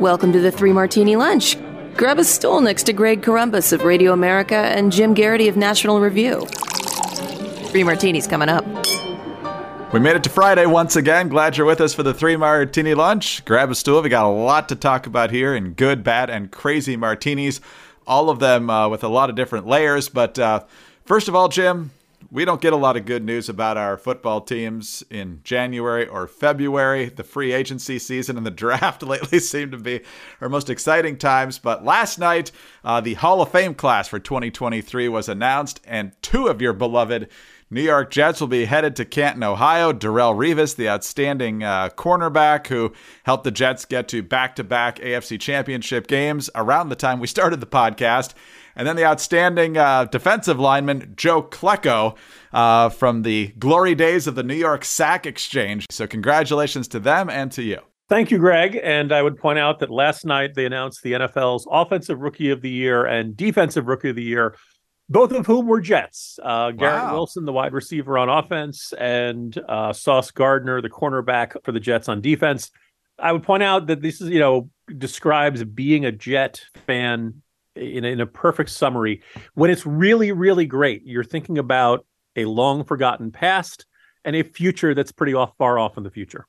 Welcome 0.00 0.32
to 0.32 0.40
the 0.40 0.50
Three 0.50 0.72
Martini 0.72 1.14
Lunch. 1.14 1.56
Grab 1.96 2.18
a 2.18 2.24
stool 2.24 2.60
next 2.60 2.82
to 2.84 2.92
Greg 2.92 3.22
Corombos 3.22 3.72
of 3.72 3.84
Radio 3.84 4.12
America 4.12 4.56
and 4.56 4.90
Jim 4.90 5.14
Geraghty 5.14 5.46
of 5.46 5.56
National 5.56 6.00
Review. 6.00 6.44
Three 7.68 7.84
Martinis 7.84 8.26
coming 8.26 8.48
up. 8.48 8.64
We 9.92 10.00
made 10.00 10.16
it 10.16 10.24
to 10.24 10.30
Friday 10.30 10.66
once 10.66 10.96
again. 10.96 11.28
Glad 11.28 11.56
you're 11.56 11.64
with 11.64 11.80
us 11.80 11.94
for 11.94 12.02
the 12.02 12.12
Three 12.12 12.34
Martini 12.36 12.94
Lunch. 12.94 13.44
Grab 13.44 13.70
a 13.70 13.74
stool. 13.76 14.02
We 14.02 14.08
got 14.08 14.26
a 14.26 14.28
lot 14.28 14.68
to 14.70 14.74
talk 14.74 15.06
about 15.06 15.30
here 15.30 15.54
in 15.54 15.74
good, 15.74 16.02
bad, 16.02 16.28
and 16.28 16.50
crazy 16.50 16.96
martinis. 16.96 17.60
All 18.04 18.30
of 18.30 18.40
them 18.40 18.68
uh, 18.68 18.88
with 18.88 19.04
a 19.04 19.08
lot 19.08 19.30
of 19.30 19.36
different 19.36 19.68
layers. 19.68 20.08
But 20.08 20.36
uh, 20.40 20.64
first 21.04 21.28
of 21.28 21.36
all, 21.36 21.48
Jim, 21.48 21.92
we 22.34 22.44
don't 22.44 22.60
get 22.60 22.72
a 22.72 22.76
lot 22.76 22.96
of 22.96 23.06
good 23.06 23.22
news 23.22 23.48
about 23.48 23.76
our 23.76 23.96
football 23.96 24.40
teams 24.40 25.04
in 25.08 25.38
January 25.44 26.04
or 26.04 26.26
February. 26.26 27.08
The 27.08 27.22
free 27.22 27.52
agency 27.52 27.96
season 28.00 28.36
and 28.36 28.44
the 28.44 28.50
draft 28.64 29.04
lately 29.04 29.38
seem 29.38 29.70
to 29.70 29.78
be 29.78 30.00
our 30.40 30.48
most 30.48 30.68
exciting 30.68 31.16
times. 31.16 31.60
But 31.60 31.84
last 31.84 32.18
night, 32.18 32.50
uh, 32.84 33.00
the 33.00 33.14
Hall 33.14 33.40
of 33.40 33.52
Fame 33.52 33.72
class 33.72 34.08
for 34.08 34.18
2023 34.18 35.08
was 35.08 35.28
announced, 35.28 35.80
and 35.86 36.10
two 36.22 36.48
of 36.48 36.60
your 36.60 36.72
beloved 36.72 37.28
New 37.70 37.82
York 37.82 38.10
Jets 38.10 38.40
will 38.40 38.48
be 38.48 38.64
headed 38.64 38.96
to 38.96 39.04
Canton, 39.04 39.44
Ohio. 39.44 39.92
Darrelle 39.92 40.34
Revis, 40.34 40.74
the 40.74 40.88
outstanding 40.88 41.62
uh, 41.62 41.88
cornerback 41.90 42.66
who 42.66 42.92
helped 43.22 43.44
the 43.44 43.52
Jets 43.52 43.84
get 43.84 44.08
to 44.08 44.24
back 44.24 44.56
to 44.56 44.64
back 44.64 44.98
AFC 44.98 45.40
championship 45.40 46.08
games 46.08 46.50
around 46.56 46.88
the 46.88 46.96
time 46.96 47.20
we 47.20 47.28
started 47.28 47.60
the 47.60 47.66
podcast. 47.66 48.34
And 48.76 48.86
then 48.86 48.96
the 48.96 49.04
outstanding 49.04 49.76
uh, 49.76 50.06
defensive 50.06 50.58
lineman, 50.58 51.14
Joe 51.16 51.42
Klecko, 51.42 52.16
uh, 52.52 52.88
from 52.88 53.22
the 53.22 53.48
glory 53.58 53.94
days 53.94 54.26
of 54.26 54.34
the 54.34 54.42
New 54.42 54.54
York 54.54 54.84
Sack 54.84 55.26
Exchange. 55.26 55.86
So, 55.90 56.06
congratulations 56.06 56.88
to 56.88 57.00
them 57.00 57.28
and 57.30 57.50
to 57.52 57.62
you. 57.62 57.80
Thank 58.08 58.30
you, 58.30 58.38
Greg. 58.38 58.78
And 58.82 59.12
I 59.12 59.22
would 59.22 59.38
point 59.38 59.58
out 59.58 59.78
that 59.80 59.90
last 59.90 60.26
night 60.26 60.54
they 60.54 60.66
announced 60.66 61.02
the 61.02 61.12
NFL's 61.12 61.66
Offensive 61.70 62.20
Rookie 62.20 62.50
of 62.50 62.60
the 62.60 62.70
Year 62.70 63.06
and 63.06 63.36
Defensive 63.36 63.86
Rookie 63.86 64.10
of 64.10 64.16
the 64.16 64.22
Year 64.22 64.54
both 65.08 65.32
of 65.32 65.46
whom 65.46 65.66
were 65.66 65.80
Jets. 65.80 66.38
Uh, 66.42 66.70
Garrett 66.70 67.04
wow. 67.04 67.12
Wilson, 67.14 67.44
the 67.44 67.52
wide 67.52 67.72
receiver 67.72 68.16
on 68.18 68.28
offense, 68.28 68.92
and 68.98 69.56
uh, 69.68 69.92
Sauce 69.92 70.30
Gardner, 70.30 70.80
the 70.80 70.90
cornerback 70.90 71.62
for 71.64 71.72
the 71.72 71.80
Jets 71.80 72.08
on 72.08 72.20
defense. 72.20 72.70
I 73.18 73.32
would 73.32 73.42
point 73.42 73.62
out 73.62 73.86
that 73.88 74.00
this 74.00 74.20
is, 74.20 74.30
you 74.30 74.40
know, 74.40 74.70
describes 74.98 75.62
being 75.62 76.04
a 76.04 76.12
Jet 76.12 76.62
fan 76.86 77.42
in 77.76 78.04
a, 78.04 78.08
in 78.08 78.20
a 78.20 78.26
perfect 78.26 78.70
summary. 78.70 79.22
When 79.54 79.70
it's 79.70 79.86
really, 79.86 80.32
really 80.32 80.66
great, 80.66 81.02
you're 81.04 81.24
thinking 81.24 81.58
about 81.58 82.06
a 82.36 82.44
long 82.44 82.84
forgotten 82.84 83.30
past 83.30 83.86
and 84.24 84.34
a 84.36 84.42
future 84.42 84.94
that's 84.94 85.12
pretty 85.12 85.34
off, 85.34 85.56
far 85.58 85.78
off 85.78 85.96
in 85.96 86.02
the 86.02 86.10
future. 86.10 86.46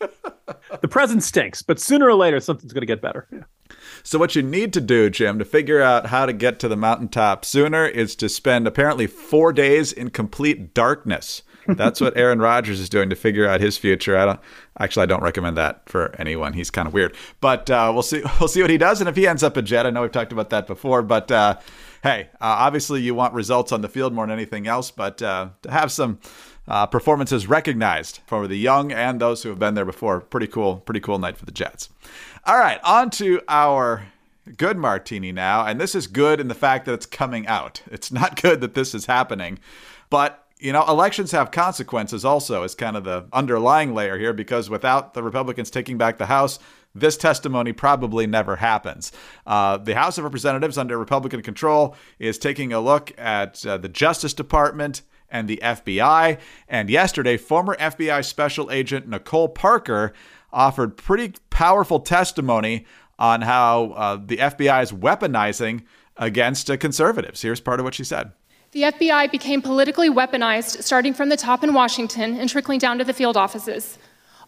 the 0.80 0.88
present 0.88 1.22
stinks, 1.22 1.62
but 1.62 1.78
sooner 1.78 2.08
or 2.08 2.14
later, 2.14 2.40
something's 2.40 2.72
going 2.72 2.82
to 2.82 2.86
get 2.86 3.00
better. 3.00 3.28
Yeah. 3.32 3.40
So, 4.02 4.18
what 4.18 4.36
you 4.36 4.42
need 4.42 4.72
to 4.74 4.80
do, 4.80 5.08
Jim, 5.08 5.38
to 5.38 5.44
figure 5.44 5.80
out 5.80 6.06
how 6.06 6.26
to 6.26 6.32
get 6.32 6.58
to 6.60 6.68
the 6.68 6.76
mountaintop 6.76 7.44
sooner 7.44 7.86
is 7.86 8.14
to 8.16 8.28
spend 8.28 8.66
apparently 8.66 9.06
four 9.06 9.52
days 9.52 9.92
in 9.92 10.10
complete 10.10 10.74
darkness. 10.74 11.42
That's 11.66 12.00
what 12.00 12.16
Aaron 12.16 12.40
Rodgers 12.40 12.80
is 12.80 12.88
doing 12.88 13.10
to 13.10 13.16
figure 13.16 13.48
out 13.48 13.60
his 13.60 13.78
future. 13.78 14.16
I 14.16 14.24
don't 14.24 14.40
actually 14.78 15.04
I 15.04 15.06
don't 15.06 15.22
recommend 15.22 15.56
that 15.56 15.88
for 15.88 16.14
anyone. 16.18 16.52
He's 16.52 16.70
kind 16.70 16.88
of 16.88 16.94
weird, 16.94 17.16
but 17.40 17.70
uh, 17.70 17.90
we'll 17.92 18.02
see. 18.02 18.22
We'll 18.40 18.48
see 18.48 18.60
what 18.60 18.70
he 18.70 18.78
does, 18.78 19.00
and 19.00 19.08
if 19.08 19.14
he 19.14 19.28
ends 19.28 19.42
up 19.44 19.56
a 19.56 19.62
Jet, 19.62 19.86
I 19.86 19.90
know 19.90 20.02
we've 20.02 20.10
talked 20.10 20.32
about 20.32 20.50
that 20.50 20.66
before, 20.66 21.02
but 21.02 21.30
uh, 21.30 21.58
hey, 22.02 22.28
uh, 22.34 22.66
obviously 22.66 23.00
you 23.00 23.14
want 23.14 23.34
results 23.34 23.70
on 23.70 23.82
the 23.82 23.88
field 23.88 24.12
more 24.12 24.26
than 24.26 24.32
anything 24.32 24.66
else, 24.66 24.90
but 24.90 25.22
uh, 25.22 25.50
to 25.62 25.70
have 25.70 25.92
some 25.92 26.18
uh, 26.66 26.86
performances 26.86 27.46
recognized 27.46 28.20
for 28.26 28.48
the 28.48 28.56
young 28.56 28.90
and 28.90 29.20
those 29.20 29.42
who 29.42 29.48
have 29.48 29.60
been 29.60 29.74
there 29.74 29.84
before, 29.84 30.20
pretty 30.20 30.48
cool, 30.48 30.78
pretty 30.78 31.00
cool 31.00 31.18
night 31.18 31.36
for 31.36 31.44
the 31.44 31.52
Jets. 31.52 31.88
All 32.44 32.58
right, 32.58 32.80
on 32.82 33.10
to 33.10 33.40
our 33.48 34.06
good 34.56 34.76
martini 34.76 35.32
now. 35.32 35.64
And 35.64 35.80
this 35.80 35.94
is 35.94 36.06
good 36.06 36.40
in 36.40 36.48
the 36.48 36.54
fact 36.54 36.86
that 36.86 36.94
it's 36.94 37.06
coming 37.06 37.46
out. 37.46 37.82
It's 37.90 38.10
not 38.10 38.40
good 38.42 38.60
that 38.60 38.74
this 38.74 38.94
is 38.94 39.06
happening. 39.06 39.58
But, 40.10 40.41
you 40.62 40.72
know, 40.72 40.84
elections 40.86 41.32
have 41.32 41.50
consequences 41.50 42.24
also, 42.24 42.62
is 42.62 42.76
kind 42.76 42.96
of 42.96 43.02
the 43.02 43.26
underlying 43.32 43.94
layer 43.94 44.16
here, 44.16 44.32
because 44.32 44.70
without 44.70 45.12
the 45.12 45.22
Republicans 45.22 45.70
taking 45.70 45.98
back 45.98 46.18
the 46.18 46.26
House, 46.26 46.60
this 46.94 47.16
testimony 47.16 47.72
probably 47.72 48.28
never 48.28 48.56
happens. 48.56 49.10
Uh, 49.44 49.76
the 49.76 49.94
House 49.94 50.18
of 50.18 50.24
Representatives, 50.24 50.78
under 50.78 50.96
Republican 50.96 51.42
control, 51.42 51.96
is 52.20 52.38
taking 52.38 52.72
a 52.72 52.80
look 52.80 53.12
at 53.18 53.66
uh, 53.66 53.76
the 53.76 53.88
Justice 53.88 54.34
Department 54.34 55.02
and 55.28 55.48
the 55.48 55.58
FBI. 55.62 56.38
And 56.68 56.88
yesterday, 56.88 57.36
former 57.38 57.74
FBI 57.76 58.24
Special 58.24 58.70
Agent 58.70 59.08
Nicole 59.08 59.48
Parker 59.48 60.12
offered 60.52 60.96
pretty 60.96 61.34
powerful 61.50 61.98
testimony 61.98 62.86
on 63.18 63.42
how 63.42 63.92
uh, 63.92 64.16
the 64.24 64.36
FBI 64.36 64.82
is 64.82 64.92
weaponizing 64.92 65.82
against 66.16 66.70
uh, 66.70 66.76
conservatives. 66.76 67.42
Here's 67.42 67.60
part 67.60 67.80
of 67.80 67.84
what 67.84 67.94
she 67.94 68.04
said. 68.04 68.32
The 68.72 68.84
FBI 68.84 69.30
became 69.30 69.60
politically 69.60 70.08
weaponized 70.08 70.82
starting 70.82 71.12
from 71.12 71.28
the 71.28 71.36
top 71.36 71.62
in 71.62 71.74
Washington 71.74 72.38
and 72.40 72.48
trickling 72.48 72.78
down 72.78 72.96
to 72.96 73.04
the 73.04 73.12
field 73.12 73.36
offices. 73.36 73.98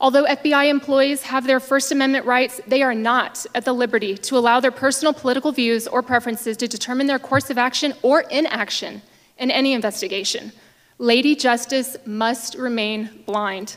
Although 0.00 0.24
FBI 0.24 0.70
employees 0.70 1.24
have 1.24 1.46
their 1.46 1.60
First 1.60 1.92
Amendment 1.92 2.24
rights, 2.24 2.58
they 2.66 2.82
are 2.82 2.94
not 2.94 3.44
at 3.54 3.66
the 3.66 3.74
liberty 3.74 4.16
to 4.16 4.38
allow 4.38 4.60
their 4.60 4.70
personal 4.70 5.12
political 5.12 5.52
views 5.52 5.86
or 5.86 6.02
preferences 6.02 6.56
to 6.56 6.66
determine 6.66 7.06
their 7.06 7.18
course 7.18 7.50
of 7.50 7.58
action 7.58 7.92
or 8.00 8.22
inaction 8.22 9.02
in 9.36 9.50
any 9.50 9.74
investigation. 9.74 10.52
Lady 10.96 11.36
Justice 11.36 11.98
must 12.06 12.54
remain 12.54 13.24
blind. 13.26 13.76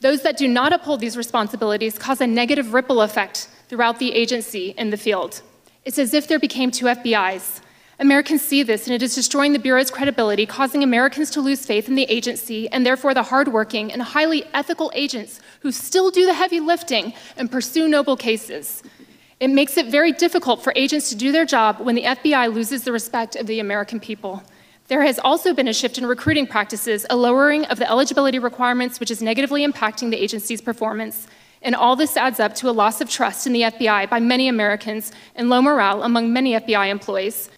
Those 0.00 0.22
that 0.22 0.36
do 0.36 0.48
not 0.48 0.72
uphold 0.72 0.98
these 0.98 1.16
responsibilities 1.16 1.98
cause 1.98 2.20
a 2.20 2.26
negative 2.26 2.74
ripple 2.74 3.00
effect 3.00 3.48
throughout 3.68 4.00
the 4.00 4.12
agency 4.12 4.74
in 4.76 4.90
the 4.90 4.96
field. 4.96 5.40
It's 5.84 5.98
as 6.00 6.14
if 6.14 6.26
there 6.26 6.40
became 6.40 6.72
two 6.72 6.86
FBIs. 6.86 7.60
Americans 8.00 8.42
see 8.42 8.62
this, 8.62 8.86
and 8.86 8.94
it 8.94 9.02
is 9.02 9.16
destroying 9.16 9.52
the 9.52 9.58
Bureau's 9.58 9.90
credibility, 9.90 10.46
causing 10.46 10.84
Americans 10.84 11.30
to 11.30 11.40
lose 11.40 11.66
faith 11.66 11.88
in 11.88 11.96
the 11.96 12.04
agency 12.04 12.68
and 12.68 12.86
therefore 12.86 13.12
the 13.12 13.24
hardworking 13.24 13.92
and 13.92 14.00
highly 14.00 14.44
ethical 14.54 14.92
agents 14.94 15.40
who 15.60 15.72
still 15.72 16.12
do 16.12 16.24
the 16.24 16.34
heavy 16.34 16.60
lifting 16.60 17.12
and 17.36 17.50
pursue 17.50 17.88
noble 17.88 18.16
cases. 18.16 18.84
It 19.40 19.48
makes 19.48 19.76
it 19.76 19.86
very 19.86 20.12
difficult 20.12 20.62
for 20.62 20.72
agents 20.76 21.08
to 21.08 21.16
do 21.16 21.32
their 21.32 21.44
job 21.44 21.80
when 21.80 21.96
the 21.96 22.04
FBI 22.04 22.54
loses 22.54 22.84
the 22.84 22.92
respect 22.92 23.34
of 23.34 23.48
the 23.48 23.58
American 23.58 23.98
people. 23.98 24.44
There 24.86 25.02
has 25.02 25.18
also 25.18 25.52
been 25.52 25.68
a 25.68 25.74
shift 25.74 25.98
in 25.98 26.06
recruiting 26.06 26.46
practices, 26.46 27.04
a 27.10 27.16
lowering 27.16 27.64
of 27.66 27.78
the 27.78 27.90
eligibility 27.90 28.38
requirements, 28.38 29.00
which 29.00 29.10
is 29.10 29.20
negatively 29.20 29.66
impacting 29.66 30.10
the 30.10 30.22
agency's 30.22 30.60
performance. 30.60 31.26
And 31.62 31.74
all 31.74 31.96
this 31.96 32.16
adds 32.16 32.38
up 32.38 32.54
to 32.56 32.70
a 32.70 32.70
loss 32.70 33.00
of 33.00 33.10
trust 33.10 33.46
in 33.46 33.52
the 33.52 33.62
FBI 33.62 34.08
by 34.08 34.20
many 34.20 34.46
Americans 34.46 35.10
and 35.34 35.50
low 35.50 35.60
morale 35.60 36.04
among 36.04 36.32
many 36.32 36.52
FBI 36.52 36.90
employees. 36.90 37.50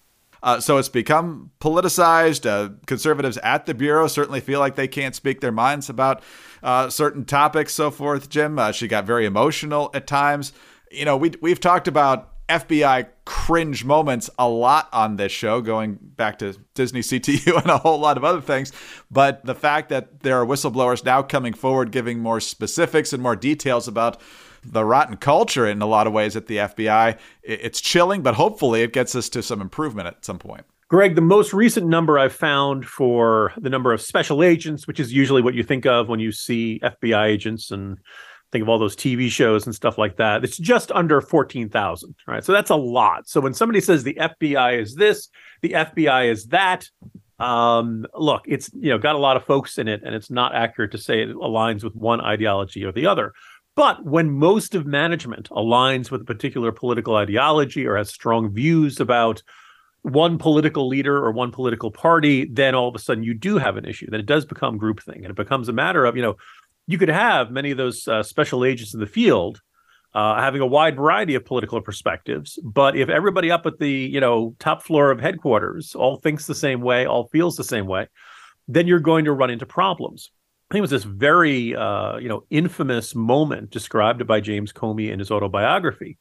Uh, 0.42 0.60
so 0.60 0.78
it's 0.78 0.88
become 0.88 1.50
politicized. 1.60 2.48
Uh, 2.48 2.74
conservatives 2.86 3.36
at 3.38 3.66
the 3.66 3.74
Bureau 3.74 4.06
certainly 4.06 4.40
feel 4.40 4.60
like 4.60 4.76
they 4.76 4.88
can't 4.88 5.14
speak 5.14 5.40
their 5.40 5.52
minds 5.52 5.88
about 5.88 6.22
uh, 6.62 6.88
certain 6.88 7.24
topics, 7.24 7.74
so 7.74 7.90
forth, 7.90 8.28
Jim. 8.28 8.58
Uh, 8.58 8.72
she 8.72 8.88
got 8.88 9.04
very 9.04 9.26
emotional 9.26 9.90
at 9.94 10.06
times. 10.06 10.52
You 10.90 11.04
know, 11.04 11.16
we, 11.16 11.32
we've 11.40 11.60
talked 11.60 11.88
about 11.88 12.30
FBI 12.48 13.06
cringe 13.24 13.84
moments 13.84 14.28
a 14.38 14.48
lot 14.48 14.88
on 14.92 15.16
this 15.16 15.30
show, 15.30 15.60
going 15.60 15.98
back 16.02 16.40
to 16.40 16.56
Disney 16.74 17.00
CTU 17.00 17.56
and 17.62 17.70
a 17.70 17.78
whole 17.78 17.98
lot 17.98 18.16
of 18.16 18.24
other 18.24 18.40
things. 18.40 18.72
But 19.10 19.44
the 19.44 19.54
fact 19.54 19.88
that 19.90 20.20
there 20.20 20.40
are 20.40 20.44
whistleblowers 20.44 21.04
now 21.04 21.22
coming 21.22 21.54
forward, 21.54 21.92
giving 21.92 22.18
more 22.18 22.40
specifics 22.40 23.12
and 23.12 23.22
more 23.22 23.36
details 23.36 23.86
about 23.86 24.20
the 24.64 24.84
rotten 24.84 25.16
culture 25.16 25.66
in 25.66 25.80
a 25.80 25.86
lot 25.86 26.06
of 26.06 26.12
ways 26.12 26.36
at 26.36 26.46
the 26.46 26.58
FBI, 26.58 27.18
it's 27.42 27.80
chilling, 27.80 28.22
but 28.22 28.34
hopefully 28.34 28.82
it 28.82 28.92
gets 28.92 29.14
us 29.14 29.28
to 29.30 29.42
some 29.42 29.60
improvement 29.60 30.06
at 30.06 30.24
some 30.24 30.38
point. 30.38 30.64
Greg, 30.88 31.14
the 31.14 31.20
most 31.20 31.54
recent 31.54 31.86
number 31.86 32.18
I've 32.18 32.32
found 32.32 32.84
for 32.84 33.52
the 33.56 33.70
number 33.70 33.92
of 33.92 34.02
special 34.02 34.42
agents, 34.42 34.88
which 34.88 34.98
is 34.98 35.12
usually 35.12 35.40
what 35.40 35.54
you 35.54 35.62
think 35.62 35.86
of 35.86 36.08
when 36.08 36.18
you 36.18 36.32
see 36.32 36.80
FBI 36.82 37.26
agents 37.26 37.70
and 37.70 37.98
think 38.50 38.62
of 38.62 38.68
all 38.68 38.78
those 38.78 38.96
TV 38.96 39.30
shows 39.30 39.66
and 39.66 39.74
stuff 39.74 39.98
like 39.98 40.16
that. 40.16 40.42
It's 40.42 40.58
just 40.58 40.90
under 40.92 41.20
14,000, 41.20 42.14
right? 42.26 42.44
So 42.44 42.52
that's 42.52 42.70
a 42.70 42.76
lot. 42.76 43.28
So 43.28 43.40
when 43.40 43.54
somebody 43.54 43.80
says 43.80 44.02
the 44.02 44.18
FBI 44.20 44.80
is 44.80 44.96
this, 44.96 45.28
the 45.62 45.70
FBI 45.70 46.28
is 46.28 46.46
that, 46.46 46.88
um, 47.38 48.04
look, 48.14 48.42
it's 48.46 48.68
you 48.74 48.90
know 48.90 48.98
got 48.98 49.14
a 49.14 49.18
lot 49.18 49.36
of 49.36 49.44
folks 49.44 49.78
in 49.78 49.88
it, 49.88 50.02
and 50.04 50.14
it's 50.14 50.30
not 50.30 50.54
accurate 50.54 50.90
to 50.92 50.98
say 50.98 51.22
it 51.22 51.34
aligns 51.34 51.82
with 51.82 51.94
one 51.94 52.20
ideology 52.20 52.84
or 52.84 52.92
the 52.92 53.06
other. 53.06 53.32
But 53.80 54.04
when 54.04 54.32
most 54.32 54.74
of 54.74 54.84
management 54.84 55.48
aligns 55.48 56.10
with 56.10 56.20
a 56.20 56.24
particular 56.26 56.70
political 56.70 57.16
ideology 57.16 57.86
or 57.86 57.96
has 57.96 58.10
strong 58.10 58.50
views 58.50 59.00
about 59.00 59.42
one 60.02 60.36
political 60.36 60.86
leader 60.86 61.16
or 61.16 61.32
one 61.32 61.50
political 61.50 61.90
party, 61.90 62.44
then 62.44 62.74
all 62.74 62.88
of 62.88 62.94
a 62.94 62.98
sudden 62.98 63.24
you 63.24 63.32
do 63.32 63.56
have 63.56 63.78
an 63.78 63.86
issue. 63.86 64.06
Then 64.10 64.20
it 64.20 64.26
does 64.26 64.44
become 64.44 64.78
groupthink, 64.78 65.22
and 65.22 65.30
it 65.30 65.34
becomes 65.34 65.70
a 65.70 65.72
matter 65.72 66.04
of 66.04 66.14
you 66.14 66.20
know 66.20 66.36
you 66.86 66.98
could 66.98 67.08
have 67.08 67.50
many 67.50 67.70
of 67.70 67.78
those 67.78 68.06
uh, 68.06 68.22
special 68.22 68.66
agents 68.66 68.92
in 68.92 69.00
the 69.00 69.06
field 69.06 69.62
uh, 70.12 70.38
having 70.38 70.60
a 70.60 70.66
wide 70.66 70.96
variety 70.96 71.34
of 71.34 71.46
political 71.46 71.80
perspectives. 71.80 72.58
But 72.62 72.98
if 72.98 73.08
everybody 73.08 73.50
up 73.50 73.64
at 73.64 73.78
the 73.78 73.90
you 73.90 74.20
know 74.20 74.54
top 74.58 74.82
floor 74.82 75.10
of 75.10 75.20
headquarters 75.20 75.94
all 75.94 76.16
thinks 76.16 76.46
the 76.46 76.54
same 76.54 76.82
way, 76.82 77.06
all 77.06 77.28
feels 77.28 77.56
the 77.56 77.64
same 77.64 77.86
way, 77.86 78.08
then 78.68 78.86
you're 78.86 79.00
going 79.00 79.24
to 79.24 79.32
run 79.32 79.48
into 79.48 79.64
problems. 79.64 80.30
I 80.70 80.74
think 80.74 80.78
it 80.78 80.82
was 80.82 80.90
this 80.90 81.04
very, 81.04 81.74
uh, 81.74 82.18
you 82.18 82.28
know, 82.28 82.44
infamous 82.48 83.16
moment 83.16 83.70
described 83.70 84.24
by 84.24 84.38
James 84.38 84.72
Comey 84.72 85.10
in 85.10 85.18
his 85.18 85.32
autobiography, 85.32 86.16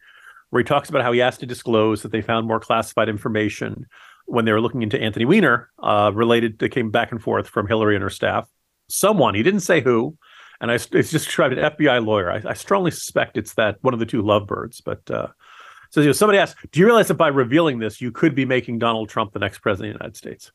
where 0.50 0.62
he 0.62 0.64
talks 0.64 0.90
about 0.90 1.04
how 1.04 1.12
he 1.12 1.22
asked 1.22 1.42
to 1.42 1.46
disclose 1.46 2.02
that 2.02 2.12
they 2.12 2.22
found 2.22 2.48
more 2.48 2.60
classified 2.60 3.10
information 3.10 3.86
when 4.26 4.46
they 4.46 4.52
were 4.52 4.62
looking 4.62 4.82
into 4.82 5.00
Anthony 5.00 5.26
Weiner, 5.26 5.70
uh, 5.78 6.12
related 6.16 6.58
that 6.60 6.70
came 6.70 6.90
back 6.90 7.12
and 7.12 7.22
forth 7.22 7.48
from 7.48 7.68
Hillary 7.68 7.96
and 7.96 8.02
her 8.02 8.10
staff. 8.10 8.50
Someone, 8.88 9.36
he 9.36 9.44
didn't 9.44 9.60
say 9.60 9.82
who, 9.82 10.18
and 10.60 10.72
I, 10.72 10.76
it's 10.76 10.88
just 10.88 11.12
described 11.12 11.56
an 11.56 11.72
FBI 11.72 12.04
lawyer. 12.04 12.32
I, 12.32 12.42
I, 12.44 12.54
strongly 12.56 12.90
suspect 12.90 13.38
it's 13.38 13.54
that 13.54 13.78
one 13.82 13.94
of 13.94 14.00
the 14.00 14.06
two 14.08 14.24
lovebirds. 14.24 14.82
But 14.82 15.10
uh, 15.12 15.28
so 15.92 16.02
you 16.02 16.08
know, 16.08 16.14
somebody 16.14 16.40
asked, 16.40 16.58
"Do 16.72 16.80
you 16.80 16.88
realize 16.88 17.08
that 17.10 17.16
by 17.16 17.28
revealing 17.28 17.78
this, 17.78 18.02
you 18.02 18.12
could 18.12 18.34
be 18.34 18.46
making 18.46 18.80
Donald 18.80 19.10
Trump 19.10 19.32
the 19.32 19.40
next 19.40 19.60
president 19.60 19.94
of 19.94 20.00
the 20.00 20.04
United 20.06 20.18
States?" 20.18 20.52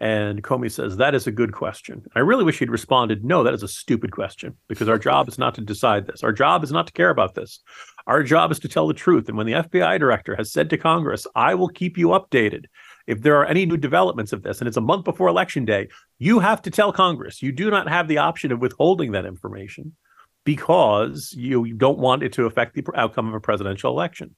And 0.00 0.44
Comey 0.44 0.70
says, 0.70 0.96
That 0.96 1.14
is 1.14 1.26
a 1.26 1.32
good 1.32 1.52
question. 1.52 2.04
I 2.14 2.20
really 2.20 2.44
wish 2.44 2.58
he'd 2.60 2.70
responded, 2.70 3.24
No, 3.24 3.42
that 3.42 3.54
is 3.54 3.62
a 3.62 3.68
stupid 3.68 4.12
question 4.12 4.56
because 4.68 4.88
our 4.88 4.98
job 4.98 5.28
is 5.28 5.38
not 5.38 5.54
to 5.56 5.60
decide 5.60 6.06
this. 6.06 6.22
Our 6.22 6.32
job 6.32 6.62
is 6.62 6.70
not 6.70 6.86
to 6.86 6.92
care 6.92 7.10
about 7.10 7.34
this. 7.34 7.60
Our 8.06 8.22
job 8.22 8.52
is 8.52 8.58
to 8.60 8.68
tell 8.68 8.86
the 8.86 8.94
truth. 8.94 9.28
And 9.28 9.36
when 9.36 9.46
the 9.46 9.54
FBI 9.54 9.98
director 9.98 10.36
has 10.36 10.52
said 10.52 10.70
to 10.70 10.78
Congress, 10.78 11.26
I 11.34 11.54
will 11.54 11.68
keep 11.68 11.98
you 11.98 12.08
updated 12.08 12.66
if 13.08 13.22
there 13.22 13.36
are 13.36 13.46
any 13.46 13.64
new 13.64 13.78
developments 13.78 14.34
of 14.34 14.42
this, 14.42 14.60
and 14.60 14.68
it's 14.68 14.76
a 14.76 14.82
month 14.82 15.04
before 15.04 15.28
election 15.28 15.64
day, 15.64 15.88
you 16.18 16.40
have 16.40 16.60
to 16.62 16.70
tell 16.70 16.92
Congress. 16.92 17.42
You 17.42 17.52
do 17.52 17.70
not 17.70 17.88
have 17.88 18.06
the 18.06 18.18
option 18.18 18.52
of 18.52 18.60
withholding 18.60 19.12
that 19.12 19.24
information 19.24 19.96
because 20.44 21.34
you 21.36 21.72
don't 21.72 21.98
want 21.98 22.22
it 22.22 22.34
to 22.34 22.44
affect 22.44 22.74
the 22.74 22.84
outcome 22.94 23.28
of 23.28 23.34
a 23.34 23.40
presidential 23.40 23.90
election. 23.90 24.36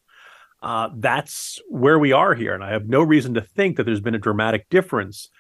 Uh, 0.63 0.91
that's 0.97 1.61
where 1.69 1.99
we 1.99 2.13
are 2.13 2.33
here. 2.35 2.55
And 2.55 2.63
I 2.63 2.71
have 2.71 2.89
no 2.89 3.03
reason 3.03 3.35
to 3.35 3.41
think 3.41 3.77
that 3.77 3.85
there's 3.85 4.01
been 4.01 4.15
a 4.15 4.19
dramatic 4.19 4.69
difference 4.69 5.31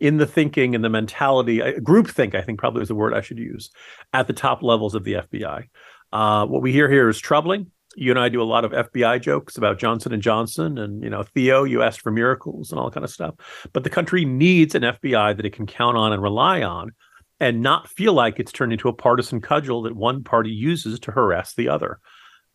in 0.00 0.16
the 0.16 0.26
thinking 0.26 0.74
and 0.74 0.82
the 0.82 0.88
mentality, 0.88 1.62
uh, 1.62 1.78
group 1.80 2.08
think, 2.08 2.34
I 2.34 2.40
think 2.40 2.58
probably 2.58 2.82
is 2.82 2.88
the 2.88 2.94
word 2.94 3.14
I 3.14 3.20
should 3.20 3.38
use, 3.38 3.70
at 4.12 4.26
the 4.26 4.32
top 4.32 4.62
levels 4.62 4.94
of 4.94 5.04
the 5.04 5.14
FBI. 5.14 5.68
Uh, 6.12 6.46
what 6.46 6.62
we 6.62 6.72
hear 6.72 6.90
here 6.90 7.08
is 7.08 7.18
troubling. 7.18 7.70
You 7.96 8.10
and 8.12 8.18
I 8.18 8.28
do 8.28 8.40
a 8.40 8.44
lot 8.44 8.64
of 8.64 8.72
FBI 8.72 9.20
jokes 9.20 9.58
about 9.58 9.78
Johnson 9.78 10.12
and 10.12 10.22
Johnson, 10.22 10.78
and 10.78 11.02
you 11.02 11.10
know 11.10 11.22
Theo. 11.22 11.64
You 11.64 11.82
asked 11.82 12.00
for 12.00 12.10
miracles 12.10 12.70
and 12.70 12.80
all 12.80 12.90
kind 12.90 13.04
of 13.04 13.10
stuff. 13.10 13.34
But 13.72 13.84
the 13.84 13.90
country 13.90 14.24
needs 14.24 14.74
an 14.74 14.82
FBI 14.82 15.36
that 15.36 15.46
it 15.46 15.52
can 15.52 15.66
count 15.66 15.96
on 15.96 16.12
and 16.12 16.22
rely 16.22 16.62
on, 16.62 16.92
and 17.40 17.62
not 17.62 17.88
feel 17.88 18.12
like 18.12 18.38
it's 18.38 18.52
turned 18.52 18.72
into 18.72 18.88
a 18.88 18.92
partisan 18.92 19.40
cudgel 19.40 19.82
that 19.82 19.96
one 19.96 20.22
party 20.22 20.50
uses 20.50 21.00
to 21.00 21.10
harass 21.10 21.54
the 21.54 21.68
other. 21.68 21.98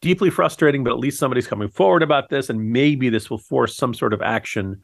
Deeply 0.02 0.30
frustrating, 0.30 0.84
but 0.84 0.92
at 0.92 1.00
least 1.00 1.20
somebody's 1.20 1.48
coming 1.48 1.70
forward 1.70 2.02
about 2.02 2.30
this, 2.30 2.50
and 2.50 2.72
maybe 2.72 3.10
this 3.10 3.30
will 3.30 3.38
force 3.38 3.76
some 3.76 3.94
sort 3.94 4.14
of 4.14 4.22
action 4.22 4.82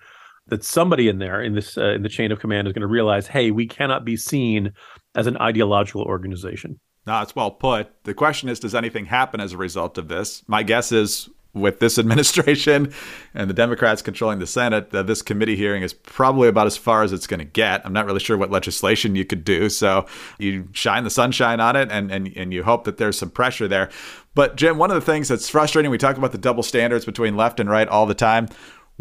that 0.52 0.66
somebody 0.66 1.08
in 1.08 1.18
there 1.18 1.42
in 1.42 1.56
this 1.56 1.78
uh, 1.78 1.94
in 1.94 2.04
the 2.04 2.10
chain 2.10 2.32
of 2.32 2.40
command 2.40 2.68
is 2.68 2.74
going 2.74 2.82
to 2.82 2.88
realize, 2.88 3.26
hey, 3.26 3.50
we 3.52 3.66
cannot 3.66 4.04
be 4.06 4.18
seen 4.18 4.74
as 5.16 5.26
an 5.26 5.38
ideological 5.38 6.04
organization. 6.04 6.80
No, 7.08 7.22
it's 7.22 7.36
well 7.36 7.52
put. 7.52 8.04
The 8.04 8.14
question 8.14 8.50
is, 8.50 8.60
does 8.60 8.76
anything 8.76 9.06
happen 9.06 9.40
as 9.40 9.54
a 9.54 9.58
result 9.58 9.98
of 9.98 10.10
this? 10.10 10.44
My 10.48 10.62
guess 10.62 10.92
is 10.92 11.30
with 11.54 11.80
this 11.80 11.98
administration 12.00 12.94
and 13.34 13.50
the 13.50 13.54
Democrats 13.54 14.02
controlling 14.02 14.40
the 14.40 14.48
Senate, 14.48 14.92
this 14.92 15.22
committee 15.22 15.56
hearing 15.56 15.84
is 15.84 15.94
probably 15.94 16.50
about 16.50 16.68
as 16.68 16.76
far 16.76 17.02
as 17.04 17.14
it's 17.14 17.28
going 17.28 17.40
to 17.40 17.46
get. 17.46 17.86
I'm 17.86 17.94
not 17.94 18.06
really 18.06 18.20
sure 18.20 18.38
what 18.38 18.52
legislation 18.52 19.16
you 19.16 19.24
could 19.26 19.46
do. 19.46 19.70
So 19.70 20.06
you 20.38 20.68
shine 20.74 21.06
the 21.06 21.10
sunshine 21.10 21.62
on 21.62 21.78
it 21.78 21.90
and, 21.92 22.12
and, 22.12 22.28
and 22.36 22.54
you 22.54 22.64
hope 22.64 22.84
that 22.84 22.98
there's 22.98 23.18
some 23.18 23.32
pressure 23.32 23.70
there. 23.70 23.90
But 24.36 24.58
Jim, 24.58 24.78
one 24.78 24.92
of 24.92 24.96
the 24.96 25.12
things 25.12 25.30
that's 25.30 25.50
frustrating, 25.50 25.92
we 25.92 25.98
talk 25.98 26.18
about 26.18 26.34
the 26.34 26.38
double 26.38 26.64
standards 26.64 27.06
between 27.06 27.38
left 27.38 27.60
and 27.60 27.70
right 27.70 27.88
all 27.88 28.06
the 28.06 28.14
time. 28.14 28.48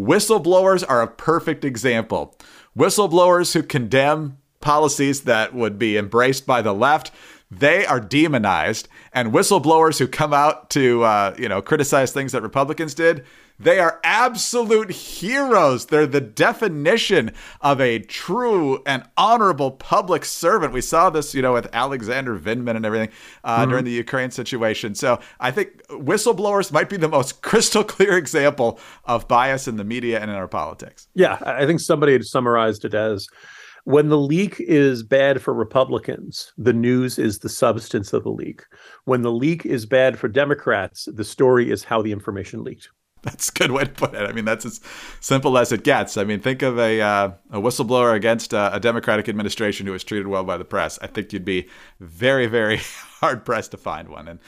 Whistleblowers 0.01 0.83
are 0.89 1.03
a 1.03 1.07
perfect 1.07 1.63
example. 1.63 2.35
Whistleblowers 2.77 3.53
who 3.53 3.63
condemn 3.63 4.39
policies 4.61 5.23
that 5.23 5.55
would 5.55 5.79
be 5.79 5.99
embraced 5.99 6.47
by 6.47 6.63
the 6.63 6.73
left, 6.73 7.11
they 7.51 7.85
are 7.85 8.01
demonized. 8.01 8.89
And 9.13 9.33
whistleblowers 9.33 9.99
who 9.99 10.09
come 10.09 10.33
out 10.33 10.71
to, 10.71 11.03
uh, 11.03 11.35
you 11.39 11.51
know, 11.51 11.61
criticize 11.61 12.13
things 12.13 12.33
that 12.33 12.43
Republicans 12.43 12.95
did, 12.95 13.25
they 13.61 13.79
are 13.79 14.01
absolute 14.03 14.91
heroes. 14.91 15.87
They're 15.87 16.07
the 16.07 16.21
definition 16.21 17.33
of 17.61 17.79
a 17.81 17.99
true 17.99 18.83
and 18.87 19.05
honorable 19.19 19.73
public 19.73 20.25
servant. 20.25 20.73
We 20.73 20.81
saw 20.81 21.11
this, 21.11 21.35
you 21.35 21.43
know, 21.43 21.53
with 21.53 21.69
Alexander 21.75 22.39
Vindman 22.39 22.77
and 22.77 22.87
everything 22.87 23.11
uh, 23.45 23.61
mm-hmm. 23.61 23.71
during 23.71 23.85
the 23.85 23.91
Ukraine 23.91 24.31
situation. 24.31 24.95
So 24.95 25.21
I 25.41 25.51
think 25.51 25.87
whistleblowers 25.89 26.73
might 26.73 26.89
be 26.89 26.97
the 26.97 27.09
most 27.09 27.43
crystal 27.43 27.85
clear 27.85 28.17
example 28.17 28.81
of 29.05 29.29
bias 29.29 29.69
in 29.69 29.77
the 29.77 29.85
media 29.85 30.21
and 30.21 30.31
in 30.31 30.37
our 30.37 30.49
politics. 30.49 31.09
Yeah, 31.15 31.39
I 31.45 31.67
think 31.67 31.81
somebody 31.81 32.13
had 32.13 32.25
summarized 32.25 32.87
it 32.87 32.95
as 32.95 33.29
when 33.85 34.09
the 34.09 34.19
leak 34.19 34.57
is 34.61 35.03
bad 35.03 35.43
for 35.43 35.55
Republicans, 35.55 36.53
the 36.57 36.73
news 36.73 37.19
is 37.19 37.39
the 37.39 37.49
substance 37.49 38.13
of 38.13 38.25
the 38.25 38.31
leak. 38.31 38.63
When 39.05 39.23
the 39.23 39.33
leak 39.33 39.65
is 39.67 39.87
bad 39.87 40.19
for 40.19 40.29
Democrats, 40.29 41.09
the 41.13 41.25
story 41.25 41.71
is 41.71 41.85
how 41.85 42.03
the 42.03 42.13
information 42.13 42.63
leaked. 42.63 42.89
That's 43.23 43.51
a 43.51 43.53
good 43.53 43.71
way 43.71 43.85
to 43.85 43.91
put 43.91 44.15
it. 44.15 44.29
I 44.29 44.33
mean, 44.33 44.47
that's 44.47 44.65
as 44.65 44.81
simple 45.21 45.59
as 45.59 45.73
it 45.73 45.85
gets. 45.85 46.17
I 46.17 46.25
mean, 46.25 46.41
think 46.41 46.63
of 46.63 46.79
a 46.79 47.03
uh, 47.03 47.33
a 47.51 47.61
whistleblower 47.61 48.15
against 48.15 48.55
a, 48.55 48.75
a, 48.75 48.81
Democratic 48.81 49.29
administration 49.29 49.85
who 49.85 49.93
was 49.93 50.03
treated 50.03 50.27
well 50.27 50.43
by 50.43 50.57
the 50.57 50.65
press. 50.65 50.99
I 51.03 51.07
think 51.07 51.33
you'd 51.35 51.45
be 51.45 51.69
very, 51.99 52.47
very 52.47 52.79
hard 53.21 53.45
pressed 53.45 53.73
to 53.73 53.77
find 53.77 54.09
one. 54.09 54.27
And 54.27 54.41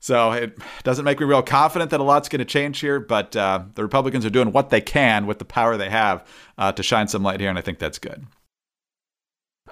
so 0.00 0.32
it 0.32 0.58
doesn't 0.82 1.04
make 1.04 1.20
me 1.20 1.26
real 1.26 1.42
confident 1.42 1.92
that 1.92 2.00
a 2.00 2.02
lot's 2.02 2.28
going 2.28 2.40
to 2.40 2.44
change 2.44 2.80
here. 2.80 2.98
But 2.98 3.36
uh, 3.36 3.62
the 3.74 3.84
Republicans 3.84 4.26
are 4.26 4.30
doing 4.30 4.50
what 4.50 4.70
they 4.70 4.80
can 4.80 5.26
with 5.26 5.38
the 5.38 5.44
power 5.44 5.76
they 5.76 5.90
have 5.90 6.26
uh, 6.58 6.72
to 6.72 6.82
shine 6.82 7.06
some 7.06 7.22
light 7.22 7.38
here, 7.38 7.48
and 7.48 7.58
I 7.58 7.62
think 7.62 7.78
that's 7.78 8.00
good. 8.00 8.26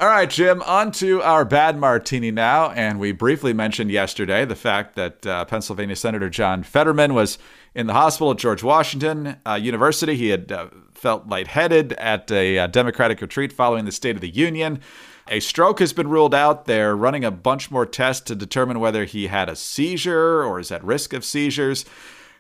All 0.01 0.07
right, 0.07 0.31
Jim, 0.31 0.63
on 0.63 0.93
to 0.93 1.21
our 1.23 1.45
bad 1.45 1.77
martini 1.77 2.31
now. 2.31 2.71
And 2.71 3.01
we 3.01 3.11
briefly 3.11 3.53
mentioned 3.53 3.91
yesterday 3.91 4.45
the 4.45 4.55
fact 4.55 4.95
that 4.95 5.27
uh, 5.27 5.45
Pennsylvania 5.47 5.97
Senator 5.97 6.31
John 6.31 6.63
Fetterman 6.63 7.15
was 7.15 7.37
in 7.75 7.87
the 7.87 7.93
hospital 7.93 8.33
at 8.33 8.39
George 8.39 8.63
Washington 8.63 9.37
uh, 9.47 9.55
University. 9.55 10.17
He 10.17 10.29
had 10.29 10.51
uh, 10.51 10.69
felt 10.93 11.29
lightheaded 11.29 11.93
at 11.95 12.31
a 12.31 12.59
uh, 12.59 12.67
Democratic 12.67 13.21
retreat 13.21 13.53
following 13.53 13.85
the 13.85 13.93
State 13.93 14.17
of 14.17 14.21
the 14.21 14.31
Union. 14.31 14.81
A 15.29 15.41
stroke 15.41 15.81
has 15.81 15.93
been 15.93 16.09
ruled 16.09 16.35
out. 16.35 16.65
They're 16.65 16.97
running 16.97 17.25
a 17.25 17.31
bunch 17.31 17.71
more 17.71 17.85
tests 17.85 18.23
to 18.27 18.35
determine 18.35 18.81
whether 18.81 19.05
he 19.05 19.27
had 19.27 19.49
a 19.49 19.57
seizure 19.57 20.43
or 20.43 20.59
is 20.59 20.73
at 20.73 20.83
risk 20.83 21.13
of 21.13 21.25
seizures. 21.25 21.85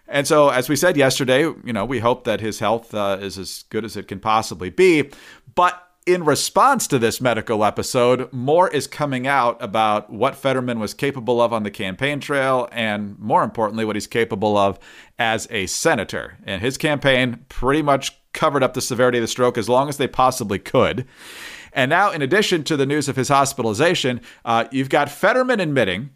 And 0.08 0.26
so, 0.26 0.48
as 0.48 0.70
we 0.70 0.76
said 0.76 0.96
yesterday, 0.96 1.42
you 1.42 1.72
know, 1.72 1.84
we 1.84 1.98
hope 1.98 2.24
that 2.24 2.40
his 2.40 2.60
health 2.60 2.94
uh, 2.94 3.18
is 3.20 3.36
as 3.36 3.64
good 3.68 3.84
as 3.84 3.96
it 3.96 4.08
can 4.08 4.20
possibly 4.20 4.70
be. 4.70 5.10
But 5.54 5.87
in 6.08 6.24
response 6.24 6.86
to 6.86 6.98
this 6.98 7.20
medical 7.20 7.62
episode, 7.62 8.32
more 8.32 8.70
is 8.70 8.86
coming 8.86 9.26
out 9.26 9.62
about 9.62 10.10
what 10.10 10.34
Fetterman 10.34 10.80
was 10.80 10.94
capable 10.94 11.38
of 11.38 11.52
on 11.52 11.64
the 11.64 11.70
campaign 11.70 12.18
trail 12.18 12.66
and, 12.72 13.18
more 13.18 13.44
importantly, 13.44 13.84
what 13.84 13.94
he's 13.94 14.06
capable 14.06 14.56
of 14.56 14.78
as 15.18 15.46
a 15.50 15.66
senator. 15.66 16.38
And 16.44 16.62
his 16.62 16.78
campaign 16.78 17.44
pretty 17.50 17.82
much 17.82 18.18
covered 18.32 18.62
up 18.62 18.72
the 18.72 18.80
severity 18.80 19.18
of 19.18 19.22
the 19.22 19.28
stroke 19.28 19.58
as 19.58 19.68
long 19.68 19.90
as 19.90 19.98
they 19.98 20.08
possibly 20.08 20.58
could. 20.58 21.06
And 21.74 21.90
now, 21.90 22.10
in 22.10 22.22
addition 22.22 22.64
to 22.64 22.76
the 22.78 22.86
news 22.86 23.10
of 23.10 23.16
his 23.16 23.28
hospitalization, 23.28 24.22
uh, 24.46 24.64
you've 24.72 24.88
got 24.88 25.10
Fetterman 25.10 25.60
admitting 25.60 26.08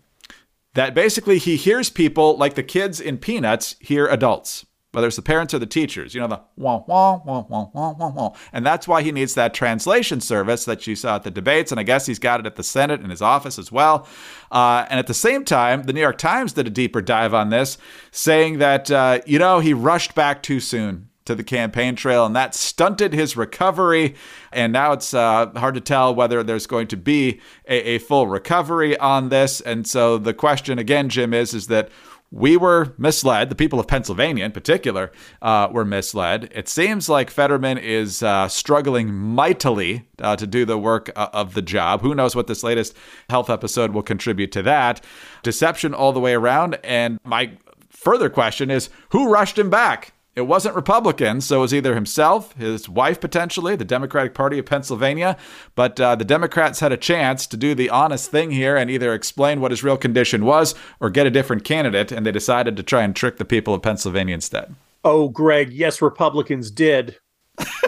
that 0.72 0.94
basically 0.94 1.37
he 1.37 1.56
hears 1.56 1.90
people 1.90 2.38
like 2.38 2.54
the 2.54 2.62
kids 2.62 2.99
in 2.99 3.18
Peanuts 3.18 3.76
hear 3.78 4.06
adults 4.06 4.64
whether 4.92 5.06
it's 5.06 5.16
the 5.16 5.22
parents 5.22 5.54
or 5.54 5.58
the 5.58 5.66
teachers, 5.66 6.14
you 6.14 6.20
know, 6.20 6.28
the 6.28 6.40
wah, 6.56 6.84
wah, 6.87 7.18
wah, 7.25 7.44
wah, 7.49 7.68
wah, 7.72 8.11
wah. 8.11 8.32
And 8.52 8.64
that's 8.64 8.87
why 8.87 9.02
he 9.02 9.11
needs 9.11 9.34
that 9.34 9.54
translation 9.54 10.20
service 10.20 10.66
that 10.66 10.87
you 10.87 10.94
saw 10.94 11.16
at 11.16 11.22
the 11.22 11.30
debates. 11.30 11.72
And 11.72 11.80
I 11.80 11.82
guess 11.82 12.06
he's 12.06 12.18
got 12.18 12.40
it 12.40 12.46
at 12.46 12.56
the 12.56 12.62
Senate 12.62 13.00
in 13.00 13.08
his 13.08 13.22
office 13.22 13.58
as 13.58 13.72
well. 13.72 14.06
Uh, 14.50 14.87
and 14.90 14.99
at 14.99 15.06
the 15.06 15.14
same 15.14 15.44
time, 15.44 15.84
the 15.84 15.94
New 15.94 16.00
York 16.00 16.18
Times 16.18 16.52
did 16.52 16.66
a 16.66 16.70
deeper 16.70 17.00
dive 17.00 17.32
on 17.32 17.49
this, 17.49 17.78
saying 18.11 18.58
that, 18.58 18.90
uh, 18.90 19.20
you 19.26 19.38
know, 19.38 19.61
he 19.61 19.72
rushed 19.72 20.14
back 20.14 20.42
too 20.42 20.61
soon 20.61 21.08
to 21.25 21.34
the 21.34 21.44
campaign 21.44 21.94
trail, 21.94 22.26
and 22.26 22.34
that 22.34 22.54
stunted 22.54 23.12
his 23.12 23.37
recovery. 23.37 24.14
And 24.50 24.72
now 24.72 24.92
it's 24.92 25.14
uh, 25.14 25.52
hard 25.56 25.75
to 25.75 25.80
tell 25.80 26.14
whether 26.14 26.42
there's 26.42 26.66
going 26.66 26.88
to 26.88 26.96
be 26.96 27.40
a, 27.68 27.94
a 27.94 27.99
full 27.99 28.26
recovery 28.26 28.99
on 28.99 29.28
this. 29.28 29.61
And 29.61 29.87
so 29.87 30.18
the 30.18 30.34
question 30.34 30.78
again, 30.78 31.08
Jim, 31.08 31.32
is 31.32 31.54
is 31.54 31.68
that 31.68 31.90
we 32.32 32.56
were 32.56 32.94
misled. 32.96 33.50
The 33.50 33.54
people 33.54 33.78
of 33.78 33.86
Pennsylvania, 33.86 34.44
in 34.44 34.52
particular, 34.52 35.12
uh, 35.42 35.68
were 35.70 35.84
misled. 35.84 36.48
It 36.52 36.66
seems 36.66 37.08
like 37.08 37.30
Fetterman 37.30 37.76
is 37.76 38.22
uh, 38.22 38.48
struggling 38.48 39.12
mightily 39.12 40.08
uh, 40.18 40.34
to 40.36 40.46
do 40.46 40.64
the 40.64 40.78
work 40.78 41.10
uh, 41.14 41.28
of 41.34 41.52
the 41.52 41.62
job. 41.62 42.00
Who 42.00 42.14
knows 42.14 42.34
what 42.34 42.46
this 42.46 42.62
latest 42.62 42.96
health 43.28 43.50
episode 43.50 43.92
will 43.92 44.02
contribute 44.02 44.50
to 44.52 44.62
that? 44.62 45.04
Deception 45.42 45.92
all 45.92 46.12
the 46.12 46.20
way 46.20 46.32
around. 46.32 46.78
And 46.82 47.20
my 47.22 47.52
further 47.90 48.30
question 48.30 48.70
is 48.70 48.88
who 49.10 49.30
rushed 49.30 49.58
him 49.58 49.68
back? 49.68 50.14
It 50.34 50.42
wasn't 50.42 50.74
Republicans, 50.74 51.44
so 51.44 51.58
it 51.58 51.60
was 51.60 51.74
either 51.74 51.94
himself, 51.94 52.54
his 52.56 52.88
wife 52.88 53.20
potentially, 53.20 53.76
the 53.76 53.84
Democratic 53.84 54.32
Party 54.32 54.58
of 54.58 54.64
Pennsylvania. 54.64 55.36
But 55.74 56.00
uh, 56.00 56.14
the 56.14 56.24
Democrats 56.24 56.80
had 56.80 56.90
a 56.90 56.96
chance 56.96 57.46
to 57.48 57.56
do 57.58 57.74
the 57.74 57.90
honest 57.90 58.30
thing 58.30 58.50
here 58.50 58.74
and 58.74 58.90
either 58.90 59.12
explain 59.12 59.60
what 59.60 59.72
his 59.72 59.84
real 59.84 59.98
condition 59.98 60.46
was 60.46 60.74
or 61.00 61.10
get 61.10 61.26
a 61.26 61.30
different 61.30 61.64
candidate, 61.64 62.10
and 62.10 62.24
they 62.24 62.32
decided 62.32 62.78
to 62.78 62.82
try 62.82 63.02
and 63.02 63.14
trick 63.14 63.36
the 63.36 63.44
people 63.44 63.74
of 63.74 63.82
Pennsylvania 63.82 64.34
instead. 64.34 64.74
Oh, 65.04 65.28
Greg, 65.28 65.70
yes, 65.70 66.00
Republicans 66.00 66.70
did. 66.70 67.18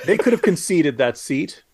they 0.05 0.19
could 0.19 0.35
have 0.35 0.43
conceded 0.51 0.99
that 0.99 1.17
seat. 1.17 1.65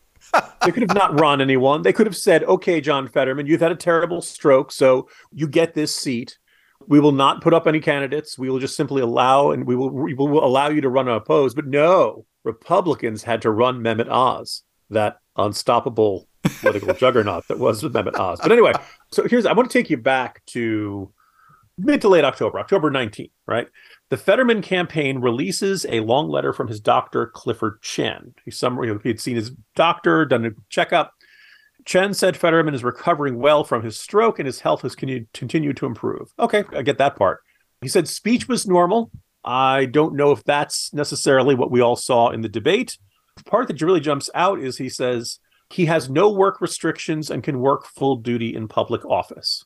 they 0.64 0.70
could 0.70 0.88
have 0.88 0.94
not 0.94 1.18
run 1.18 1.40
anyone. 1.40 1.82
They 1.82 1.92
could 1.92 2.06
have 2.06 2.16
said, 2.16 2.44
okay, 2.44 2.80
John 2.80 3.08
Fetterman, 3.08 3.46
you've 3.46 3.60
had 3.60 3.72
a 3.72 3.76
terrible 3.76 4.22
stroke, 4.22 4.70
so 4.70 5.08
you 5.32 5.48
get 5.48 5.74
this 5.74 5.96
seat. 5.96 6.38
We 6.90 6.98
will 6.98 7.12
not 7.12 7.40
put 7.40 7.54
up 7.54 7.68
any 7.68 7.78
candidates. 7.78 8.36
We 8.36 8.50
will 8.50 8.58
just 8.58 8.74
simply 8.74 9.00
allow, 9.00 9.52
and 9.52 9.64
we 9.64 9.76
will, 9.76 9.90
we 9.90 10.12
will 10.12 10.44
allow 10.44 10.68
you 10.68 10.80
to 10.80 10.88
run 10.88 11.08
unopposed. 11.08 11.54
But 11.54 11.68
no, 11.68 12.26
Republicans 12.42 13.22
had 13.22 13.42
to 13.42 13.50
run 13.50 13.80
Mehmet 13.80 14.08
Oz, 14.08 14.64
that 14.90 15.18
unstoppable 15.36 16.26
political 16.60 16.92
juggernaut 16.92 17.46
that 17.46 17.60
was 17.60 17.84
Mehmet 17.84 18.18
Oz. 18.18 18.40
But 18.42 18.50
anyway, 18.50 18.72
so 19.12 19.26
here's 19.28 19.46
I 19.46 19.52
want 19.52 19.70
to 19.70 19.78
take 19.78 19.88
you 19.88 19.98
back 19.98 20.44
to 20.46 21.12
mid 21.78 22.00
to 22.00 22.08
late 22.08 22.24
October, 22.24 22.58
October 22.58 22.90
19th, 22.90 23.30
right? 23.46 23.68
The 24.08 24.16
Fetterman 24.16 24.60
campaign 24.60 25.20
releases 25.20 25.86
a 25.88 26.00
long 26.00 26.28
letter 26.28 26.52
from 26.52 26.66
his 26.66 26.80
doctor, 26.80 27.28
Clifford 27.28 27.80
Chen. 27.82 28.34
He, 28.44 28.52
you 28.52 28.70
know, 28.86 28.98
he 29.00 29.10
had 29.10 29.20
seen 29.20 29.36
his 29.36 29.52
doctor, 29.76 30.24
done 30.24 30.44
a 30.44 30.50
checkup. 30.68 31.14
Chen 31.90 32.14
said 32.14 32.36
Fetterman 32.36 32.72
is 32.72 32.84
recovering 32.84 33.40
well 33.40 33.64
from 33.64 33.82
his 33.82 33.98
stroke 33.98 34.38
and 34.38 34.46
his 34.46 34.60
health 34.60 34.82
has 34.82 34.94
continued 34.94 35.76
to 35.76 35.86
improve. 35.86 36.32
Okay, 36.38 36.62
I 36.70 36.82
get 36.82 36.98
that 36.98 37.16
part. 37.16 37.40
He 37.80 37.88
said 37.88 38.06
speech 38.06 38.46
was 38.46 38.64
normal. 38.64 39.10
I 39.44 39.86
don't 39.86 40.14
know 40.14 40.30
if 40.30 40.44
that's 40.44 40.94
necessarily 40.94 41.56
what 41.56 41.72
we 41.72 41.80
all 41.80 41.96
saw 41.96 42.30
in 42.30 42.42
the 42.42 42.48
debate. 42.48 42.96
The 43.36 43.42
part 43.42 43.66
that 43.66 43.82
really 43.82 43.98
jumps 43.98 44.30
out 44.36 44.60
is 44.60 44.78
he 44.78 44.88
says 44.88 45.40
he 45.68 45.86
has 45.86 46.08
no 46.08 46.30
work 46.30 46.60
restrictions 46.60 47.28
and 47.28 47.42
can 47.42 47.58
work 47.58 47.84
full 47.86 48.14
duty 48.14 48.54
in 48.54 48.68
public 48.68 49.04
office. 49.04 49.64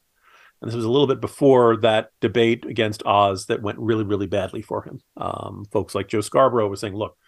And 0.63 0.71
this 0.71 0.77
was 0.77 0.87
a 0.87 0.91
little 0.91 1.07
bit 1.07 1.21
before 1.21 1.77
that 1.83 2.09
debate 2.23 2.65
against 2.65 3.05
Oz 3.05 3.45
that 3.47 3.61
went 3.61 3.79
really, 3.79 4.05
really 4.05 4.29
badly 4.29 4.63
for 4.63 4.83
him. 4.83 5.03
Um, 5.19 5.67
folks 5.71 5.95
like 5.95 6.09
Joe 6.09 6.23
Scarborough 6.23 6.69
were 6.69 6.77
saying, 6.77 6.95
look, 6.95 7.19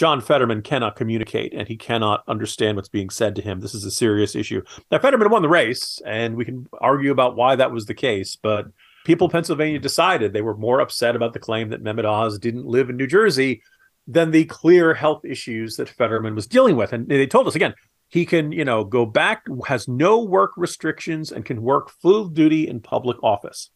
John 0.00 0.22
Fetterman 0.22 0.62
cannot 0.62 0.96
communicate 0.96 1.52
and 1.52 1.68
he 1.68 1.76
cannot 1.76 2.24
understand 2.26 2.74
what's 2.74 2.88
being 2.88 3.10
said 3.10 3.36
to 3.36 3.42
him. 3.42 3.60
This 3.60 3.74
is 3.74 3.84
a 3.84 3.90
serious 3.90 4.34
issue. 4.34 4.62
Now, 4.90 4.98
Fetterman 4.98 5.28
won 5.28 5.42
the 5.42 5.48
race, 5.50 6.00
and 6.06 6.36
we 6.36 6.46
can 6.46 6.66
argue 6.80 7.10
about 7.10 7.36
why 7.36 7.54
that 7.56 7.70
was 7.70 7.84
the 7.84 7.92
case, 7.92 8.34
but 8.34 8.64
people 9.04 9.26
in 9.26 9.32
Pennsylvania 9.32 9.78
decided 9.78 10.32
they 10.32 10.40
were 10.40 10.56
more 10.56 10.80
upset 10.80 11.16
about 11.16 11.34
the 11.34 11.38
claim 11.38 11.68
that 11.68 11.82
Mehmet 11.82 12.06
Oz 12.06 12.38
didn't 12.38 12.64
live 12.64 12.88
in 12.88 12.96
New 12.96 13.06
Jersey 13.06 13.60
than 14.06 14.30
the 14.30 14.46
clear 14.46 14.94
health 14.94 15.22
issues 15.26 15.76
that 15.76 15.90
Fetterman 15.90 16.34
was 16.34 16.46
dealing 16.46 16.76
with. 16.76 16.94
And 16.94 17.06
they 17.06 17.26
told 17.26 17.46
us 17.46 17.54
again, 17.54 17.74
he 18.08 18.24
can, 18.24 18.52
you 18.52 18.64
know, 18.64 18.84
go 18.84 19.04
back, 19.04 19.44
has 19.66 19.86
no 19.86 20.22
work 20.22 20.52
restrictions, 20.56 21.30
and 21.30 21.44
can 21.44 21.60
work 21.60 21.90
full 21.90 22.24
duty 22.24 22.66
in 22.66 22.80
public 22.80 23.22
office. 23.22 23.68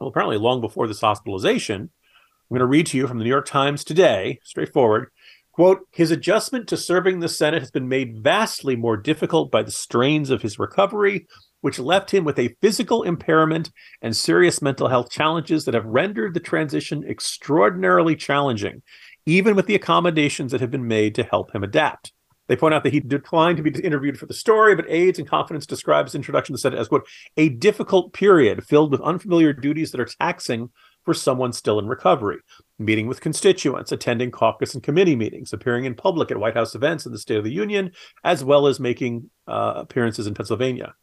Well, 0.00 0.08
apparently, 0.08 0.38
long 0.38 0.62
before 0.62 0.88
this 0.88 1.02
hospitalization, 1.02 1.82
I'm 1.82 2.54
going 2.54 2.60
to 2.60 2.66
read 2.66 2.86
to 2.86 2.96
you 2.96 3.06
from 3.06 3.18
the 3.18 3.24
New 3.24 3.30
York 3.30 3.46
Times 3.46 3.84
today, 3.84 4.40
straightforward. 4.42 5.10
Quote, 5.56 5.88
his 5.90 6.10
adjustment 6.10 6.68
to 6.68 6.76
serving 6.76 7.20
the 7.20 7.30
Senate 7.30 7.62
has 7.62 7.70
been 7.70 7.88
made 7.88 8.22
vastly 8.22 8.76
more 8.76 8.98
difficult 8.98 9.50
by 9.50 9.62
the 9.62 9.70
strains 9.70 10.28
of 10.28 10.42
his 10.42 10.58
recovery, 10.58 11.26
which 11.62 11.78
left 11.78 12.10
him 12.10 12.24
with 12.24 12.38
a 12.38 12.54
physical 12.60 13.02
impairment 13.04 13.70
and 14.02 14.14
serious 14.14 14.60
mental 14.60 14.88
health 14.88 15.10
challenges 15.10 15.64
that 15.64 15.72
have 15.72 15.86
rendered 15.86 16.34
the 16.34 16.40
transition 16.40 17.02
extraordinarily 17.08 18.14
challenging, 18.14 18.82
even 19.24 19.56
with 19.56 19.64
the 19.64 19.74
accommodations 19.74 20.52
that 20.52 20.60
have 20.60 20.70
been 20.70 20.86
made 20.86 21.14
to 21.14 21.22
help 21.22 21.54
him 21.54 21.64
adapt. 21.64 22.12
They 22.48 22.56
point 22.56 22.74
out 22.74 22.84
that 22.84 22.92
he 22.92 23.00
declined 23.00 23.56
to 23.56 23.62
be 23.62 23.70
interviewed 23.82 24.18
for 24.18 24.26
the 24.26 24.34
story, 24.34 24.76
but 24.76 24.90
aides 24.90 25.18
and 25.18 25.26
Confidence 25.26 25.64
describes 25.64 26.12
his 26.12 26.16
introduction 26.16 26.52
to 26.52 26.58
the 26.58 26.60
Senate 26.60 26.78
as, 26.78 26.88
quote, 26.88 27.08
a 27.38 27.48
difficult 27.48 28.12
period 28.12 28.62
filled 28.62 28.92
with 28.92 29.00
unfamiliar 29.00 29.54
duties 29.54 29.90
that 29.92 30.02
are 30.02 30.08
taxing 30.20 30.68
for 31.06 31.14
someone 31.14 31.52
still 31.52 31.78
in 31.78 31.86
recovery, 31.86 32.38
meeting 32.78 33.06
with 33.06 33.22
constituents, 33.22 33.92
attending 33.92 34.30
caucus 34.30 34.74
and 34.74 34.82
committee 34.82 35.16
meetings, 35.16 35.52
appearing 35.52 35.84
in 35.84 35.94
public 35.94 36.30
at 36.30 36.36
White 36.36 36.54
House 36.54 36.74
events 36.74 37.06
and 37.06 37.14
the 37.14 37.18
State 37.18 37.38
of 37.38 37.44
the 37.44 37.52
Union, 37.52 37.92
as 38.24 38.44
well 38.44 38.66
as 38.66 38.80
making 38.80 39.30
uh, 39.46 39.74
appearances 39.76 40.26
in 40.26 40.34
Pennsylvania. 40.34 40.94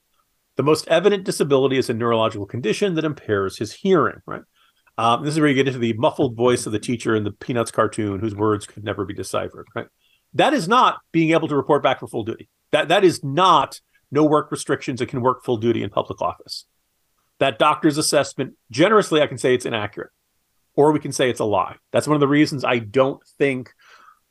The 0.57 0.63
most 0.63 0.87
evident 0.89 1.23
disability 1.23 1.77
is 1.77 1.89
a 1.89 1.93
neurological 1.93 2.45
condition 2.45 2.93
that 2.95 3.05
impairs 3.05 3.57
his 3.57 3.73
hearing, 3.73 4.19
right? 4.27 4.43
Um, 4.97 5.23
this 5.23 5.33
is 5.33 5.39
where 5.39 5.49
you 5.49 5.55
get 5.55 5.67
into 5.67 5.79
the 5.79 5.93
muffled 5.93 6.35
voice 6.35 6.67
of 6.67 6.73
the 6.73 6.79
teacher 6.79 7.15
in 7.15 7.23
the 7.23 7.31
Peanuts 7.31 7.71
cartoon 7.71 8.19
whose 8.19 8.35
words 8.35 8.67
could 8.67 8.83
never 8.83 9.05
be 9.05 9.13
deciphered, 9.13 9.67
right? 9.73 9.87
That 10.33 10.53
is 10.53 10.67
not 10.67 10.99
being 11.11 11.31
able 11.31 11.47
to 11.47 11.55
report 11.55 11.81
back 11.81 11.99
for 11.99 12.07
full 12.07 12.23
duty. 12.23 12.49
That 12.71 12.89
that 12.89 13.03
is 13.03 13.23
not 13.23 13.79
no 14.11 14.23
work 14.23 14.51
restrictions 14.51 15.01
It 15.01 15.07
can 15.07 15.21
work 15.21 15.43
full 15.43 15.57
duty 15.57 15.81
in 15.81 15.89
public 15.89 16.21
office. 16.21 16.65
That 17.39 17.59
doctor's 17.59 17.97
assessment, 17.97 18.53
generously, 18.71 19.21
I 19.21 19.27
can 19.27 19.37
say 19.37 19.53
it's 19.53 19.65
inaccurate, 19.65 20.11
or 20.75 20.91
we 20.91 20.99
can 20.99 21.11
say 21.11 21.29
it's 21.29 21.39
a 21.39 21.45
lie. 21.45 21.75
That's 21.91 22.07
one 22.07 22.15
of 22.15 22.21
the 22.21 22.27
reasons 22.27 22.63
I 22.63 22.79
don't 22.79 23.21
think 23.37 23.73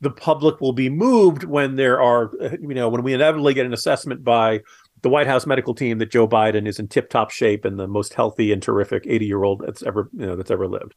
the 0.01 0.09
public 0.09 0.59
will 0.61 0.73
be 0.73 0.89
moved 0.89 1.43
when 1.43 1.75
there 1.75 2.01
are, 2.01 2.31
you 2.59 2.73
know, 2.73 2.89
when 2.89 3.03
we 3.03 3.13
inevitably 3.13 3.53
get 3.53 3.65
an 3.65 3.73
assessment 3.73 4.23
by 4.23 4.61
the 5.01 5.09
White 5.09 5.27
House 5.27 5.45
medical 5.45 5.75
team 5.75 5.97
that 5.99 6.11
Joe 6.11 6.27
Biden 6.27 6.67
is 6.67 6.79
in 6.79 6.87
tip-top 6.87 7.29
shape 7.29 7.65
and 7.65 7.77
the 7.77 7.87
most 7.87 8.13
healthy 8.13 8.51
and 8.51 8.61
terrific 8.61 9.03
80-year-old 9.03 9.61
that's 9.65 9.83
ever, 9.83 10.09
you 10.13 10.25
know, 10.25 10.35
that's 10.35 10.51
ever 10.51 10.67
lived. 10.67 10.95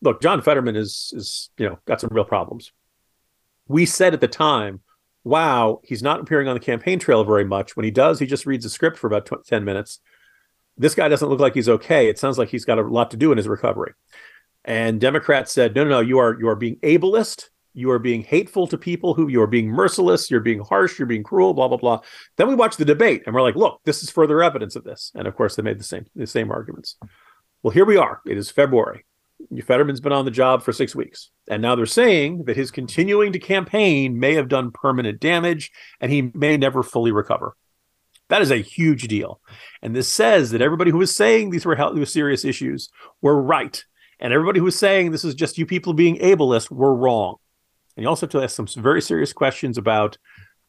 Look, 0.00 0.22
John 0.22 0.42
Fetterman 0.42 0.76
is 0.76 1.12
is, 1.14 1.50
you 1.58 1.68
know, 1.68 1.78
got 1.86 2.00
some 2.00 2.10
real 2.12 2.24
problems 2.24 2.72
we 3.68 3.86
said 3.86 4.14
at 4.14 4.20
the 4.20 4.28
time, 4.28 4.80
wow, 5.24 5.80
he's 5.84 6.02
not 6.02 6.20
appearing 6.20 6.48
on 6.48 6.54
the 6.54 6.60
campaign 6.60 6.98
trail 6.98 7.24
very 7.24 7.44
much. 7.44 7.76
When 7.76 7.84
he 7.84 7.90
does, 7.90 8.18
he 8.18 8.26
just 8.26 8.46
reads 8.46 8.64
a 8.64 8.70
script 8.70 8.98
for 8.98 9.06
about 9.06 9.30
10 9.46 9.64
minutes. 9.64 10.00
This 10.76 10.94
guy 10.94 11.08
doesn't 11.08 11.28
look 11.28 11.40
like 11.40 11.54
he's 11.54 11.68
okay. 11.68 12.08
It 12.08 12.18
sounds 12.18 12.38
like 12.38 12.48
he's 12.48 12.64
got 12.64 12.78
a 12.78 12.82
lot 12.82 13.10
to 13.10 13.16
do 13.16 13.30
in 13.30 13.38
his 13.38 13.48
recovery. 13.48 13.92
And 14.64 15.00
Democrats 15.00 15.52
said, 15.52 15.74
no, 15.74 15.84
no, 15.84 15.90
no, 15.90 16.00
you 16.00 16.18
are 16.18 16.38
you 16.38 16.48
are 16.48 16.56
being 16.56 16.76
ableist. 16.76 17.48
You 17.74 17.90
are 17.90 17.98
being 17.98 18.22
hateful 18.22 18.66
to 18.66 18.76
people 18.76 19.14
who 19.14 19.28
you 19.28 19.40
are 19.40 19.46
being 19.46 19.68
merciless. 19.68 20.30
You're 20.30 20.40
being 20.40 20.60
harsh. 20.60 20.98
You're 20.98 21.06
being 21.06 21.22
cruel. 21.22 21.54
Blah 21.54 21.68
blah 21.68 21.78
blah. 21.78 22.00
Then 22.36 22.48
we 22.48 22.54
watch 22.54 22.76
the 22.76 22.84
debate, 22.84 23.22
and 23.24 23.34
we're 23.34 23.42
like, 23.42 23.56
look, 23.56 23.80
this 23.84 24.02
is 24.02 24.10
further 24.10 24.42
evidence 24.42 24.76
of 24.76 24.84
this. 24.84 25.10
And 25.14 25.26
of 25.26 25.34
course, 25.36 25.56
they 25.56 25.62
made 25.62 25.78
the 25.78 25.84
same 25.84 26.04
the 26.14 26.26
same 26.26 26.50
arguments. 26.50 26.96
Well, 27.62 27.72
here 27.72 27.84
we 27.84 27.96
are. 27.96 28.20
It 28.26 28.36
is 28.36 28.50
February. 28.50 29.04
Fetterman's 29.64 30.00
been 30.00 30.12
on 30.12 30.24
the 30.24 30.30
job 30.30 30.62
for 30.62 30.72
six 30.72 30.94
weeks. 30.94 31.30
And 31.48 31.62
now 31.62 31.74
they're 31.74 31.86
saying 31.86 32.44
that 32.44 32.56
his 32.56 32.70
continuing 32.70 33.32
to 33.32 33.38
campaign 33.38 34.18
may 34.18 34.34
have 34.34 34.48
done 34.48 34.70
permanent 34.70 35.20
damage 35.20 35.72
and 36.00 36.12
he 36.12 36.30
may 36.34 36.56
never 36.56 36.82
fully 36.82 37.12
recover. 37.12 37.56
That 38.28 38.42
is 38.42 38.50
a 38.50 38.56
huge 38.56 39.08
deal. 39.08 39.40
And 39.82 39.94
this 39.94 40.12
says 40.12 40.50
that 40.50 40.62
everybody 40.62 40.90
who 40.90 40.98
was 40.98 41.14
saying 41.14 41.50
these 41.50 41.64
were, 41.64 41.76
were 41.76 42.06
serious 42.06 42.44
issues 42.44 42.88
were 43.20 43.40
right. 43.40 43.84
And 44.20 44.32
everybody 44.32 44.58
who 44.58 44.64
was 44.64 44.78
saying 44.78 45.10
this 45.10 45.24
is 45.24 45.34
just 45.34 45.58
you 45.58 45.66
people 45.66 45.92
being 45.92 46.16
ableist 46.18 46.70
were 46.70 46.94
wrong. 46.94 47.36
And 47.96 48.04
you 48.04 48.08
also 48.08 48.26
have 48.26 48.32
to 48.32 48.42
ask 48.42 48.56
some 48.56 48.66
very 48.82 49.02
serious 49.02 49.32
questions 49.32 49.76
about, 49.76 50.16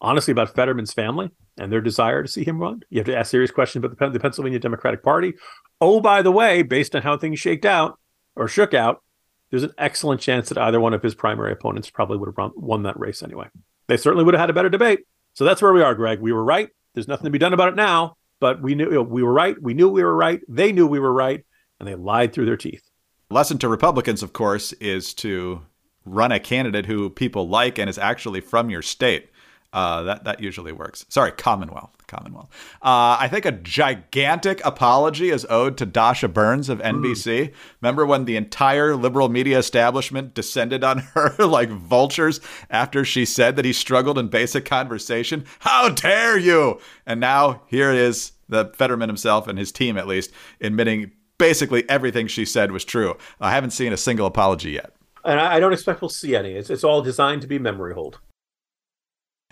honestly, 0.01 0.31
about 0.31 0.55
Fetterman's 0.55 0.93
family 0.93 1.29
and 1.57 1.71
their 1.71 1.79
desire 1.79 2.21
to 2.21 2.27
see 2.27 2.43
him 2.43 2.59
run. 2.59 2.81
You 2.89 2.99
have 2.99 3.05
to 3.05 3.17
ask 3.17 3.31
serious 3.31 3.51
questions 3.51 3.85
about 3.85 3.97
the, 3.97 4.09
the 4.09 4.19
Pennsylvania 4.19 4.59
Democratic 4.59 5.03
Party. 5.03 5.35
Oh, 5.79 6.01
by 6.01 6.21
the 6.21 6.31
way, 6.31 6.63
based 6.63 6.95
on 6.95 7.01
how 7.01 7.17
things 7.17 7.39
shaked 7.39 7.65
out, 7.65 7.97
or 8.35 8.47
shook 8.47 8.73
out, 8.73 9.03
there's 9.51 9.63
an 9.63 9.73
excellent 9.77 10.19
chance 10.19 10.49
that 10.49 10.57
either 10.57 10.79
one 10.79 10.93
of 10.93 11.03
his 11.03 11.13
primary 11.13 11.51
opponents 11.51 11.89
probably 11.89 12.17
would 12.17 12.33
have 12.35 12.51
won 12.55 12.83
that 12.83 12.99
race 12.99 13.21
anyway. 13.21 13.47
They 13.87 13.97
certainly 13.97 14.25
would 14.25 14.33
have 14.33 14.41
had 14.41 14.49
a 14.49 14.53
better 14.53 14.69
debate. 14.69 15.01
So 15.35 15.45
that's 15.45 15.61
where 15.61 15.73
we 15.73 15.83
are, 15.83 15.93
Greg. 15.93 16.19
We 16.19 16.31
were 16.31 16.43
right. 16.43 16.69
There's 16.93 17.07
nothing 17.07 17.25
to 17.25 17.31
be 17.31 17.39
done 17.39 17.53
about 17.53 17.69
it 17.69 17.75
now, 17.75 18.17
but 18.39 18.61
we 18.61 18.75
knew 18.75 19.01
we 19.01 19.23
were 19.23 19.33
right. 19.33 19.59
We 19.61 19.73
knew 19.73 19.89
we 19.89 20.03
were 20.03 20.15
right. 20.15 20.41
They 20.47 20.71
knew 20.71 20.85
we 20.85 20.99
were 20.99 21.13
right, 21.13 21.43
and 21.79 21.87
they 21.87 21.95
lied 21.95 22.33
through 22.33 22.45
their 22.45 22.57
teeth. 22.57 22.83
Lesson 23.29 23.57
to 23.59 23.67
Republicans, 23.67 24.21
of 24.21 24.33
course, 24.33 24.73
is 24.73 25.13
to 25.15 25.63
run 26.05 26.31
a 26.31 26.39
candidate 26.39 26.85
who 26.85 27.09
people 27.09 27.47
like 27.47 27.79
and 27.79 27.89
is 27.89 27.97
actually 27.97 28.41
from 28.41 28.69
your 28.69 28.81
state. 28.81 29.29
Uh, 29.73 30.03
that 30.03 30.23
that 30.23 30.39
usually 30.39 30.71
works. 30.71 31.03
Sorry, 31.09 31.31
Commonwealth. 31.31 31.95
Commonwealth. 32.05 32.49
Uh, 32.75 33.17
I 33.19 33.27
think 33.27 33.45
a 33.45 33.51
gigantic 33.51 34.63
apology 34.63 35.31
is 35.31 35.47
owed 35.49 35.77
to 35.77 35.85
Dasha 35.87 36.27
Burns 36.27 36.69
of 36.69 36.77
NBC. 36.77 37.49
Mm. 37.49 37.53
Remember 37.81 38.05
when 38.05 38.25
the 38.25 38.37
entire 38.37 38.95
liberal 38.95 39.29
media 39.29 39.57
establishment 39.57 40.35
descended 40.35 40.83
on 40.83 40.99
her 41.15 41.33
like 41.39 41.69
vultures 41.69 42.39
after 42.69 43.03
she 43.03 43.25
said 43.25 43.55
that 43.55 43.65
he 43.65 43.73
struggled 43.73 44.19
in 44.19 44.27
basic 44.27 44.63
conversation? 44.63 45.43
How 45.59 45.89
dare 45.89 46.37
you! 46.37 46.79
And 47.07 47.19
now 47.19 47.63
here 47.65 47.89
it 47.89 47.97
is, 47.97 48.33
the 48.47 48.71
Fetterman 48.75 49.09
himself 49.09 49.47
and 49.47 49.57
his 49.57 49.71
team 49.71 49.97
at 49.97 50.07
least, 50.07 50.31
admitting 50.61 51.11
basically 51.39 51.89
everything 51.89 52.27
she 52.27 52.45
said 52.45 52.71
was 52.71 52.85
true. 52.85 53.17
I 53.41 53.51
haven't 53.51 53.71
seen 53.71 53.91
a 53.91 53.97
single 53.97 54.27
apology 54.27 54.71
yet. 54.71 54.93
And 55.25 55.39
I 55.39 55.59
don't 55.59 55.73
expect 55.73 56.01
we'll 56.01 56.09
see 56.09 56.35
any. 56.35 56.51
It's, 56.51 56.69
it's 56.69 56.83
all 56.83 57.01
designed 57.01 57.41
to 57.41 57.47
be 57.47 57.57
memory 57.57 57.93
hold. 57.93 58.19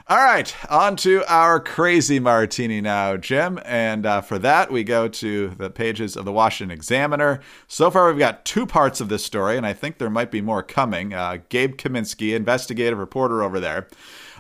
All 0.08 0.18
right, 0.18 0.54
on 0.68 0.96
to 0.98 1.24
our 1.32 1.60
crazy 1.60 2.20
martini 2.20 2.82
now, 2.82 3.18
Jim. 3.18 3.60
And 3.64 4.06
uh, 4.06 4.22
for 4.22 4.40
that, 4.40 4.72
we 4.72 4.84
go 4.84 5.08
to 5.08 5.50
the 5.50 5.70
pages 5.70 6.18
of 6.18 6.26
the 6.26 6.32
Washington 6.32 6.76
Examiner. 6.76 7.40
So 7.68 7.92
far, 7.92 8.08
we've 8.08 8.18
got 8.18 8.44
two 8.44 8.66
parts 8.66 9.00
of 9.00 9.10
this 9.10 9.24
story, 9.24 9.58
and 9.58 9.66
I 9.66 9.74
think 9.74 10.00
there 10.00 10.10
might 10.10 10.32
be 10.32 10.42
more 10.42 10.64
coming. 10.64 11.14
Uh, 11.14 11.38
Gabe 11.50 11.78
Kaminsky, 11.78 12.36
investigative 12.36 12.98
reporter 12.98 13.44
over 13.44 13.60
there. 13.60 13.88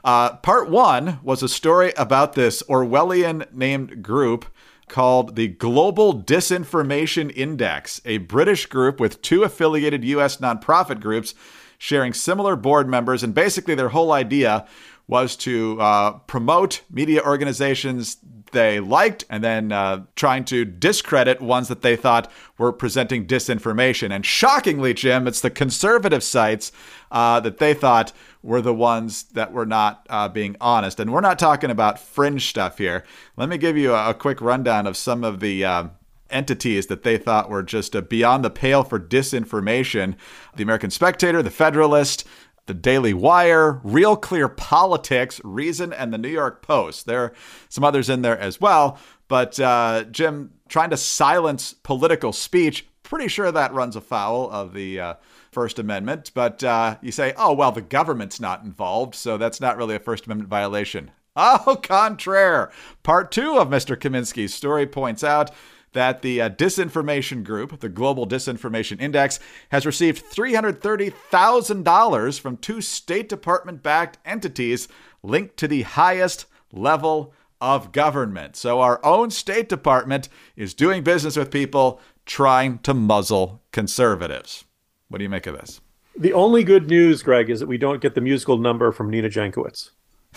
Uh, 0.04 0.36
part 0.38 0.68
one 0.68 1.20
was 1.22 1.44
a 1.44 1.50
story 1.50 1.94
about 1.96 2.34
this 2.34 2.64
Orwellian 2.64 3.46
named 3.54 4.02
group 4.02 4.46
called 4.88 5.36
the 5.36 5.48
Global 5.48 6.20
Disinformation 6.24 7.32
Index, 7.36 8.02
a 8.04 8.18
British 8.18 8.66
group 8.66 9.00
with 9.00 9.22
two 9.22 9.44
affiliated 9.44 10.04
U.S. 10.06 10.38
nonprofit 10.38 11.00
groups 11.00 11.36
sharing 11.78 12.14
similar 12.14 12.56
board 12.56 12.90
members. 12.90 13.22
And 13.22 13.34
basically, 13.34 13.76
their 13.76 13.90
whole 13.90 14.12
idea 14.12 14.68
was 15.12 15.36
to 15.36 15.80
uh, 15.82 16.12
promote 16.20 16.82
media 16.90 17.22
organizations 17.22 18.18
they 18.54 18.80
liked 18.80 19.26
and 19.30 19.44
then 19.44 19.72
uh, 19.72 20.06
trying 20.16 20.46
to 20.46 20.64
discredit 20.64 21.42
ones 21.42 21.68
that 21.68 21.82
they 21.82 21.98
thought 21.98 22.32
were 22.58 22.72
presenting 22.72 23.28
disinformation. 23.28 24.12
And 24.12 24.26
shockingly, 24.26 24.94
Jim, 24.94 25.28
it's 25.28 25.42
the 25.42 25.50
conservative 25.50 26.24
sites 26.24 26.72
uh, 27.12 27.42
that 27.42 27.58
they 27.58 27.74
thought 27.74 28.14
were 28.42 28.62
the 28.62 28.74
ones 28.74 29.24
that 29.34 29.52
were 29.52 29.66
not 29.66 30.08
uh, 30.10 30.30
being 30.30 30.56
honest. 30.62 31.00
And 31.00 31.12
we're 31.12 31.22
not 31.22 31.38
talking 31.38 31.70
about 31.70 32.00
fringe 32.00 32.48
stuff 32.48 32.78
here. 32.78 33.04
Let 33.36 33.50
me 33.50 33.58
give 33.58 33.78
you 33.78 33.94
a, 33.94 34.12
a 34.12 34.14
quick 34.14 34.40
rundown 34.40 34.88
of 34.88 34.98
some 34.98 35.24
of 35.24 35.42
the. 35.42 35.66
Uh, 35.66 35.88
entities 36.30 36.88
that 36.88 37.04
they 37.04 37.18
thought 37.18 37.50
were 37.50 37.62
just 37.62 37.94
beyond 38.08 38.42
the 38.42 38.50
pale 38.50 38.86
for 38.86 38.98
disinformation 38.98 40.16
the 40.56 40.64
American 40.64 40.90
Spectator, 40.90 41.44
the 41.44 41.52
Federalist, 41.52 42.26
the 42.68 42.74
Daily 42.74 43.14
Wire, 43.14 43.82
Real 43.84 44.16
Clear 44.16 44.48
Politics, 44.48 45.42
Reason, 45.44 45.92
and 45.92 46.14
the 46.14 46.18
New 46.18 46.30
York 46.30 46.62
Post. 46.62 47.06
There 47.06 47.24
are 47.24 47.34
some 47.70 47.84
others 47.84 48.10
in 48.10 48.22
there 48.22 48.38
as 48.38 48.62
well. 48.62 48.98
But 49.28 49.60
uh, 49.60 50.04
Jim, 50.12 50.52
trying 50.68 50.90
to 50.92 50.98
silence 50.98 51.74
political 51.74 52.34
speech, 52.34 52.88
pretty 53.04 53.28
sure 53.28 53.52
that 53.52 53.74
runs 53.74 53.96
afoul 53.96 54.50
of 54.52 54.74
the 54.74 55.00
uh, 55.00 55.14
First 55.52 55.80
Amendment. 55.80 56.32
But 56.34 56.64
uh, 56.64 56.98
you 57.02 57.12
say, 57.12 57.34
oh, 57.38 57.54
well, 57.54 57.72
the 57.72 57.82
government's 57.82 58.40
not 58.40 58.64
involved, 58.64 59.16
so 59.16 59.38
that's 59.38 59.62
not 59.62 59.78
really 59.78 59.96
a 59.96 60.00
First 60.00 60.26
Amendment 60.26 60.50
violation. 60.50 61.12
Au 61.36 61.80
contraire. 61.82 62.72
Part 63.04 63.32
two 63.32 63.58
of 63.58 63.70
Mr. 63.70 63.96
Kaminsky's 63.96 64.54
story 64.54 64.86
points 64.86 65.24
out 65.24 65.52
that 65.94 66.22
the 66.22 66.42
uh, 66.42 66.50
disinformation 66.50 67.44
group, 67.44 67.80
the 67.80 67.90
Global 67.90 68.28
Disinformation 68.28 69.02
Index, 69.02 69.40
has 69.70 69.86
received 69.86 70.26
$330,000 70.26 72.40
from 72.40 72.58
two 72.58 72.82
State 72.82 73.30
Department 73.30 73.84
backed 73.84 74.18
entities 74.26 74.88
linked 75.24 75.58
to 75.58 75.68
the 75.68 75.84
highest 75.84 76.48
level 76.72 77.34
of 77.60 77.92
government. 77.92 78.56
So 78.56 78.80
our 78.82 79.04
own 79.06 79.30
State 79.32 79.70
Department 79.70 80.30
is 80.56 80.74
doing 80.74 81.04
business 81.04 81.38
with 81.38 81.52
people 81.52 82.02
trying 82.26 82.80
to 82.80 82.94
muzzle 82.94 83.62
conservatives. 83.72 84.66
What 85.10 85.20
do 85.20 85.24
you 85.24 85.30
make 85.30 85.48
of 85.48 85.56
this? 85.56 85.82
The 86.18 86.34
only 86.34 86.64
good 86.64 86.88
news, 86.88 87.24
Greg, 87.24 87.50
is 87.50 87.60
that 87.60 87.68
we 87.68 87.78
don't 87.78 88.02
get 88.02 88.16
the 88.16 88.22
musical 88.22 88.58
number 88.58 88.92
from 88.92 89.10
Nina 89.10 89.30
Jankowicz. 89.30 89.92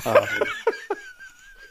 Uh, 0.04 0.26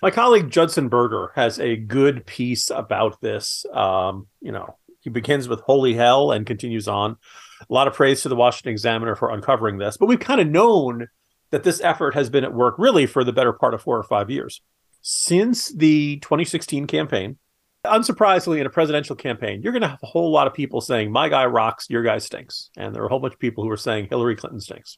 My 0.03 0.11
colleague 0.11 0.49
Judson 0.49 0.89
Berger 0.89 1.31
has 1.35 1.61
a 1.61 1.77
good 1.77 2.25
piece 2.25 2.69
about 2.69 3.21
this. 3.21 3.65
Um, 3.71 4.27
you 4.41 4.51
know, 4.51 4.75
he 4.99 5.09
begins 5.09 5.47
with 5.47 5.61
"Holy 5.61 5.93
Hell" 5.93 6.33
and 6.33 6.45
continues 6.45 6.89
on. 6.89 7.15
A 7.61 7.73
lot 7.73 7.87
of 7.87 7.93
praise 7.93 8.21
to 8.23 8.27
the 8.27 8.35
Washington 8.35 8.73
Examiner 8.73 9.15
for 9.15 9.31
uncovering 9.31 9.77
this, 9.77 9.95
but 9.95 10.07
we've 10.07 10.19
kind 10.19 10.41
of 10.41 10.47
known 10.47 11.07
that 11.51 11.63
this 11.63 11.79
effort 11.79 12.15
has 12.15 12.29
been 12.29 12.43
at 12.43 12.53
work 12.53 12.75
really 12.77 13.05
for 13.05 13.23
the 13.23 13.31
better 13.31 13.53
part 13.53 13.73
of 13.73 13.81
four 13.81 13.97
or 13.97 14.03
five 14.03 14.29
years 14.29 14.61
since 15.01 15.69
the 15.69 16.17
2016 16.17 16.85
campaign. 16.85 17.37
Unsurprisingly, 17.85 18.59
in 18.59 18.65
a 18.65 18.69
presidential 18.69 19.15
campaign, 19.15 19.61
you're 19.61 19.71
going 19.71 19.83
to 19.83 19.87
have 19.87 20.03
a 20.03 20.07
whole 20.07 20.33
lot 20.33 20.47
of 20.47 20.53
people 20.53 20.81
saying, 20.81 21.13
My 21.13 21.29
guy 21.29 21.45
rocks, 21.45 21.89
your 21.89 22.03
guy 22.03 22.17
stinks. 22.17 22.69
And 22.75 22.93
there 22.93 23.03
are 23.03 23.05
a 23.05 23.09
whole 23.09 23.19
bunch 23.21 23.35
of 23.35 23.39
people 23.39 23.63
who 23.63 23.69
are 23.69 23.77
saying 23.77 24.07
Hillary 24.09 24.35
Clinton 24.35 24.59
stinks. 24.59 24.97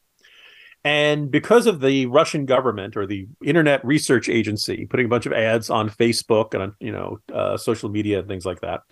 And 0.86 1.32
because 1.32 1.66
of 1.66 1.80
the 1.80 2.06
Russian 2.06 2.46
government 2.46 2.96
or 2.96 3.08
the 3.08 3.26
Internet 3.44 3.84
Research 3.84 4.28
Agency 4.28 4.86
putting 4.86 5.06
a 5.06 5.08
bunch 5.08 5.26
of 5.26 5.32
ads 5.32 5.68
on 5.68 5.90
Facebook 5.90 6.54
and 6.54 6.62
on 6.62 6.74
you 6.78 6.92
know 6.92 7.18
uh, 7.34 7.56
social 7.56 7.88
media 7.88 8.20
and 8.20 8.28
things 8.28 8.46
like 8.46 8.60
that, 8.60 8.82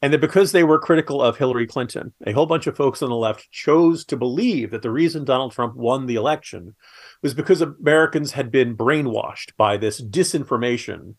and 0.00 0.14
that 0.14 0.22
because 0.22 0.52
they 0.52 0.64
were 0.64 0.78
critical 0.78 1.20
of 1.20 1.36
Hillary 1.36 1.66
Clinton, 1.66 2.14
a 2.26 2.32
whole 2.32 2.46
bunch 2.46 2.66
of 2.66 2.74
folks 2.74 3.02
on 3.02 3.10
the 3.10 3.16
left 3.16 3.50
chose 3.50 4.06
to 4.06 4.16
believe 4.16 4.70
that 4.70 4.80
the 4.80 4.90
reason 4.90 5.26
Donald 5.26 5.52
Trump 5.52 5.76
won 5.76 6.06
the 6.06 6.14
election 6.14 6.74
was 7.22 7.34
because 7.34 7.60
Americans 7.60 8.32
had 8.32 8.50
been 8.50 8.74
brainwashed 8.74 9.54
by 9.58 9.76
this 9.76 10.00
disinformation 10.02 11.16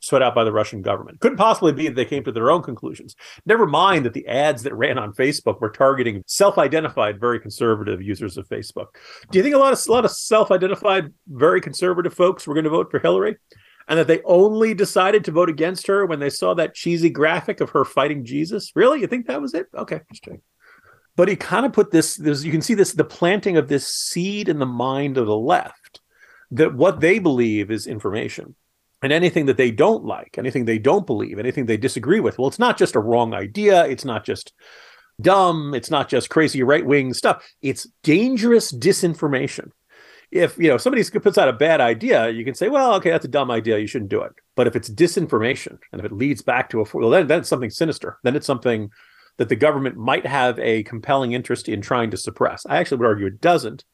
sweat 0.00 0.22
out 0.22 0.34
by 0.34 0.44
the 0.44 0.52
Russian 0.52 0.82
government. 0.82 1.20
Couldn't 1.20 1.38
possibly 1.38 1.72
be 1.72 1.86
that 1.86 1.94
they 1.94 2.04
came 2.04 2.24
to 2.24 2.32
their 2.32 2.50
own 2.50 2.62
conclusions. 2.62 3.14
Never 3.46 3.66
mind 3.66 4.04
that 4.04 4.14
the 4.14 4.26
ads 4.26 4.62
that 4.64 4.74
ran 4.74 4.98
on 4.98 5.12
Facebook 5.12 5.60
were 5.60 5.70
targeting 5.70 6.22
self-identified, 6.26 7.20
very 7.20 7.38
conservative 7.38 8.02
users 8.02 8.36
of 8.36 8.48
Facebook. 8.48 8.86
Do 9.30 9.38
you 9.38 9.42
think 9.42 9.54
a 9.54 9.58
lot 9.58 9.72
of 9.72 9.80
a 9.86 9.92
lot 9.92 10.04
of 10.04 10.10
self-identified, 10.10 11.12
very 11.28 11.60
conservative 11.60 12.14
folks 12.14 12.46
were 12.46 12.54
going 12.54 12.64
to 12.64 12.70
vote 12.70 12.90
for 12.90 12.98
Hillary? 12.98 13.36
And 13.88 13.98
that 13.98 14.06
they 14.06 14.22
only 14.22 14.72
decided 14.72 15.24
to 15.24 15.32
vote 15.32 15.48
against 15.48 15.88
her 15.88 16.06
when 16.06 16.20
they 16.20 16.30
saw 16.30 16.54
that 16.54 16.74
cheesy 16.74 17.10
graphic 17.10 17.60
of 17.60 17.70
her 17.70 17.84
fighting 17.84 18.24
Jesus? 18.24 18.70
Really? 18.76 19.00
You 19.00 19.08
think 19.08 19.26
that 19.26 19.42
was 19.42 19.52
it? 19.52 19.66
Okay, 19.74 20.00
just 20.10 20.22
checking. 20.22 20.42
But 21.16 21.28
he 21.28 21.34
kind 21.34 21.66
of 21.66 21.72
put 21.72 21.90
this, 21.90 22.14
this, 22.16 22.44
you 22.44 22.52
can 22.52 22.62
see 22.62 22.74
this, 22.74 22.92
the 22.92 23.04
planting 23.04 23.56
of 23.56 23.68
this 23.68 23.88
seed 23.88 24.48
in 24.48 24.60
the 24.60 24.66
mind 24.66 25.18
of 25.18 25.26
the 25.26 25.36
left 25.36 26.00
that 26.52 26.74
what 26.74 27.00
they 27.00 27.18
believe 27.18 27.70
is 27.70 27.86
information 27.86 28.54
and 29.02 29.12
anything 29.12 29.46
that 29.46 29.56
they 29.56 29.70
don't 29.70 30.04
like, 30.04 30.36
anything 30.36 30.64
they 30.64 30.78
don't 30.78 31.06
believe, 31.06 31.38
anything 31.38 31.66
they 31.66 31.76
disagree 31.76 32.20
with. 32.20 32.38
Well, 32.38 32.48
it's 32.48 32.58
not 32.58 32.78
just 32.78 32.96
a 32.96 33.00
wrong 33.00 33.34
idea. 33.34 33.86
It's 33.86 34.04
not 34.04 34.24
just 34.24 34.52
dumb. 35.20 35.74
It's 35.74 35.90
not 35.90 36.08
just 36.08 36.30
crazy 36.30 36.62
right 36.62 36.84
wing 36.84 37.14
stuff. 37.14 37.46
It's 37.62 37.88
dangerous 38.02 38.72
disinformation. 38.72 39.70
If 40.30 40.56
you 40.58 40.68
know 40.68 40.76
somebody 40.76 41.02
puts 41.02 41.38
out 41.38 41.48
a 41.48 41.52
bad 41.52 41.80
idea, 41.80 42.28
you 42.30 42.44
can 42.44 42.54
say, 42.54 42.68
"Well, 42.68 42.94
okay, 42.94 43.10
that's 43.10 43.24
a 43.24 43.28
dumb 43.28 43.50
idea. 43.50 43.78
You 43.78 43.88
shouldn't 43.88 44.10
do 44.10 44.22
it." 44.22 44.32
But 44.54 44.68
if 44.68 44.76
it's 44.76 44.88
disinformation 44.88 45.78
and 45.90 45.98
if 46.00 46.04
it 46.04 46.12
leads 46.12 46.40
back 46.40 46.70
to 46.70 46.80
a 46.80 46.84
well, 46.94 47.10
then, 47.10 47.26
then 47.26 47.40
it's 47.40 47.48
something 47.48 47.70
sinister. 47.70 48.18
Then 48.22 48.36
it's 48.36 48.46
something 48.46 48.90
that 49.38 49.48
the 49.48 49.56
government 49.56 49.96
might 49.96 50.26
have 50.26 50.58
a 50.58 50.82
compelling 50.84 51.32
interest 51.32 51.68
in 51.68 51.80
trying 51.80 52.10
to 52.10 52.16
suppress. 52.16 52.64
I 52.66 52.76
actually 52.76 52.98
would 52.98 53.06
argue 53.06 53.26
it 53.26 53.40
doesn't 53.40 53.84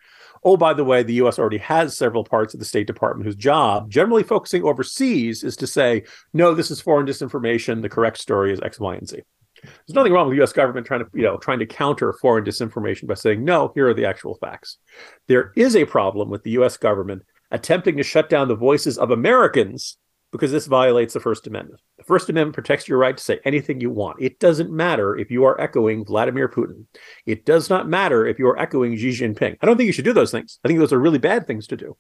oh, 0.47 0.57
by 0.57 0.73
the 0.73 0.85
way, 0.85 1.03
the 1.03 1.15
US 1.15 1.41
already 1.41 1.59
has 1.59 1.97
several 1.97 2.23
parts 2.23 2.55
of 2.55 2.61
the 2.61 2.67
State 2.67 2.87
Department 2.87 3.27
whose 3.27 3.35
job, 3.35 3.91
generally 3.91 4.23
focusing 4.23 4.63
overseas, 4.63 5.43
is 5.43 5.57
to 5.57 5.67
say, 5.67 6.05
no, 6.33 6.55
this 6.55 6.71
is 6.71 6.81
foreign 6.81 7.05
disinformation. 7.05 7.83
The 7.83 7.89
correct 7.89 8.19
story 8.19 8.53
is 8.53 8.61
X, 8.63 8.79
Y, 8.79 8.95
and 8.95 9.09
Z. 9.09 9.21
There's 9.63 9.95
nothing 9.95 10.13
wrong 10.13 10.29
with 10.29 10.39
the 10.39 10.45
US 10.45 10.53
government 10.53 10.87
trying 10.87 11.01
to, 11.01 11.07
you 11.13 11.25
know, 11.25 11.37
trying 11.37 11.59
to 11.59 11.67
counter 11.67 12.13
foreign 12.13 12.45
disinformation 12.45 13.09
by 13.09 13.15
saying, 13.15 13.45
no, 13.45 13.73
here 13.75 13.89
are 13.89 13.95
the 13.95 14.07
actual 14.07 14.37
facts. 14.37 14.79
There 15.27 15.53
is 15.57 15.75
a 15.75 15.85
problem 15.85 16.31
with 16.31 16.45
the 16.45 16.53
US 16.53 16.77
government 16.77 17.23
attempting 17.51 17.97
to 17.97 18.05
shut 18.05 18.29
down 18.29 18.47
the 18.47 18.55
voices 18.55 18.99
of 18.99 19.11
Americans 19.11 19.99
because 20.37 20.53
this 20.53 20.67
violates 20.67 21.15
the 21.15 21.21
First 21.21 21.47
Amendment. 21.47 21.81
The 21.99 22.05
First 22.05 22.29
Amendment 22.29 22.55
protects 22.55 22.89
your 22.89 22.99
right 22.99 23.17
to 23.17 23.23
say 23.23 23.41
anything 23.45 23.81
you 23.81 23.91
want. 23.91 24.21
It 24.21 24.39
doesn't 24.39 24.71
matter 24.71 25.17
if 25.17 25.31
you 25.31 25.45
are 25.45 25.61
echoing 25.61 26.05
Vladimir 26.05 26.49
Putin. 26.49 26.85
It 27.25 27.45
does 27.45 27.71
not 27.71 27.89
matter 27.89 28.27
if 28.27 28.39
you 28.39 28.49
are 28.49 28.59
echoing 28.59 28.97
Xi 28.97 29.11
Jinping. 29.11 29.57
I 29.61 29.67
don't 29.67 29.77
think 29.77 29.87
you 29.87 29.93
should 29.93 30.05
do 30.05 30.13
those 30.13 30.31
things. 30.31 30.59
I 30.65 30.69
think 30.69 30.79
those 30.79 30.93
are 30.93 30.99
really 30.99 31.19
bad 31.19 31.47
things 31.47 31.67
to 31.69 31.77
do. 31.77 31.97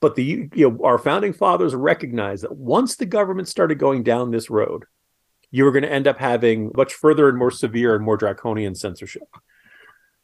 But 0.00 0.14
the 0.14 0.48
you 0.54 0.70
know, 0.70 0.84
our 0.84 0.98
founding 0.98 1.32
fathers 1.32 1.74
recognized 1.74 2.44
that 2.44 2.56
once 2.56 2.96
the 2.96 3.06
government 3.06 3.48
started 3.48 3.78
going 3.78 4.02
down 4.02 4.30
this 4.30 4.50
road, 4.50 4.84
you 5.50 5.64
were 5.64 5.72
going 5.72 5.82
to 5.82 5.92
end 5.92 6.06
up 6.06 6.18
having 6.18 6.70
much 6.74 6.94
further 6.94 7.28
and 7.28 7.38
more 7.38 7.50
severe 7.50 7.94
and 7.94 8.04
more 8.04 8.16
draconian 8.16 8.74
censorship. 8.74 9.28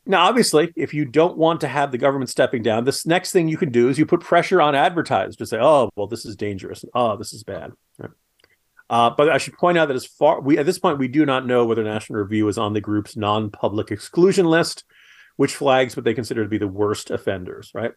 Now, 0.06 0.26
obviously, 0.26 0.72
if 0.76 0.94
you 0.94 1.04
don't 1.04 1.36
want 1.36 1.60
to 1.62 1.68
have 1.68 1.90
the 1.90 1.98
government 1.98 2.30
stepping 2.30 2.62
down, 2.62 2.84
this 2.84 3.04
next 3.04 3.32
thing 3.32 3.48
you 3.48 3.56
can 3.56 3.72
do 3.72 3.88
is 3.88 3.98
you 3.98 4.06
put 4.06 4.20
pressure 4.20 4.62
on 4.62 4.74
advertisers 4.74 5.36
to 5.36 5.46
say, 5.46 5.58
"Oh, 5.60 5.90
well, 5.96 6.06
this 6.06 6.24
is 6.24 6.36
dangerous. 6.36 6.84
And, 6.84 6.92
Oh, 6.94 7.16
this 7.16 7.32
is 7.32 7.42
bad." 7.42 7.72
Right. 7.98 8.10
Uh, 8.88 9.10
but 9.10 9.28
I 9.28 9.38
should 9.38 9.58
point 9.58 9.78
out 9.78 9.88
that 9.88 9.96
as 9.96 10.06
far 10.06 10.40
we 10.40 10.58
at 10.58 10.66
this 10.66 10.78
point 10.78 10.98
we 10.98 11.08
do 11.08 11.26
not 11.26 11.44
know 11.44 11.64
whether 11.64 11.82
National 11.82 12.20
Review 12.20 12.46
is 12.46 12.56
on 12.56 12.72
the 12.72 12.80
group's 12.80 13.16
non-public 13.16 13.90
exclusion 13.90 14.46
list, 14.46 14.84
which 15.36 15.56
flags 15.56 15.96
what 15.96 16.04
they 16.04 16.14
consider 16.14 16.44
to 16.44 16.48
be 16.48 16.58
the 16.58 16.68
worst 16.68 17.10
offenders. 17.10 17.72
Right. 17.74 17.92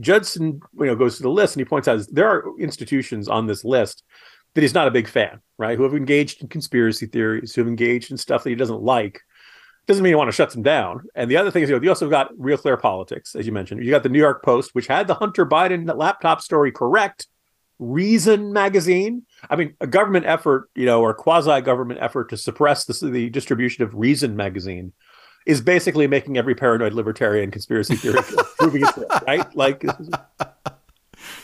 Judson, 0.00 0.60
you 0.78 0.86
know, 0.86 0.96
goes 0.96 1.18
to 1.18 1.22
the 1.22 1.30
list 1.30 1.54
and 1.54 1.60
he 1.60 1.68
points 1.68 1.86
out 1.86 2.00
there 2.10 2.28
are 2.28 2.58
institutions 2.58 3.28
on 3.28 3.46
this 3.46 3.62
list 3.62 4.04
that 4.54 4.62
he's 4.62 4.74
not 4.74 4.88
a 4.88 4.92
big 4.92 5.06
fan, 5.06 5.40
right? 5.58 5.76
Who 5.76 5.84
have 5.84 5.94
engaged 5.94 6.42
in 6.42 6.48
conspiracy 6.48 7.06
theories, 7.06 7.54
who 7.54 7.60
have 7.60 7.68
engaged 7.68 8.10
in 8.10 8.16
stuff 8.16 8.42
that 8.42 8.50
he 8.50 8.56
doesn't 8.56 8.82
like 8.82 9.20
doesn't 9.86 10.02
mean 10.02 10.10
you 10.10 10.18
want 10.18 10.28
to 10.28 10.36
shut 10.36 10.50
them 10.50 10.62
down. 10.62 11.02
And 11.14 11.30
the 11.30 11.36
other 11.36 11.50
thing 11.50 11.62
is, 11.62 11.68
you, 11.68 11.76
know, 11.76 11.82
you 11.82 11.88
also 11.88 12.08
got 12.08 12.30
Real 12.38 12.56
Clear 12.56 12.76
Politics, 12.76 13.34
as 13.34 13.46
you 13.46 13.52
mentioned. 13.52 13.84
You 13.84 13.90
got 13.90 14.02
the 14.02 14.08
New 14.08 14.18
York 14.18 14.44
Post, 14.44 14.74
which 14.74 14.86
had 14.86 15.06
the 15.06 15.14
Hunter 15.14 15.44
Biden 15.44 15.92
laptop 15.96 16.40
story 16.40 16.70
correct. 16.70 17.26
Reason 17.78 18.52
magazine. 18.52 19.24
I 19.50 19.56
mean, 19.56 19.74
a 19.80 19.88
government 19.88 20.26
effort, 20.26 20.70
you 20.76 20.86
know, 20.86 21.00
or 21.00 21.14
quasi 21.14 21.60
government 21.62 22.00
effort 22.00 22.30
to 22.30 22.36
suppress 22.36 22.84
the, 22.84 23.10
the 23.10 23.30
distribution 23.30 23.82
of 23.82 23.92
Reason 23.94 24.36
magazine 24.36 24.92
is 25.46 25.60
basically 25.60 26.06
making 26.06 26.38
every 26.38 26.54
paranoid 26.54 26.92
libertarian 26.92 27.50
conspiracy 27.50 27.96
theory 27.96 28.20
proving 28.58 28.84
it, 28.84 29.22
right? 29.26 29.56
Like, 29.56 29.84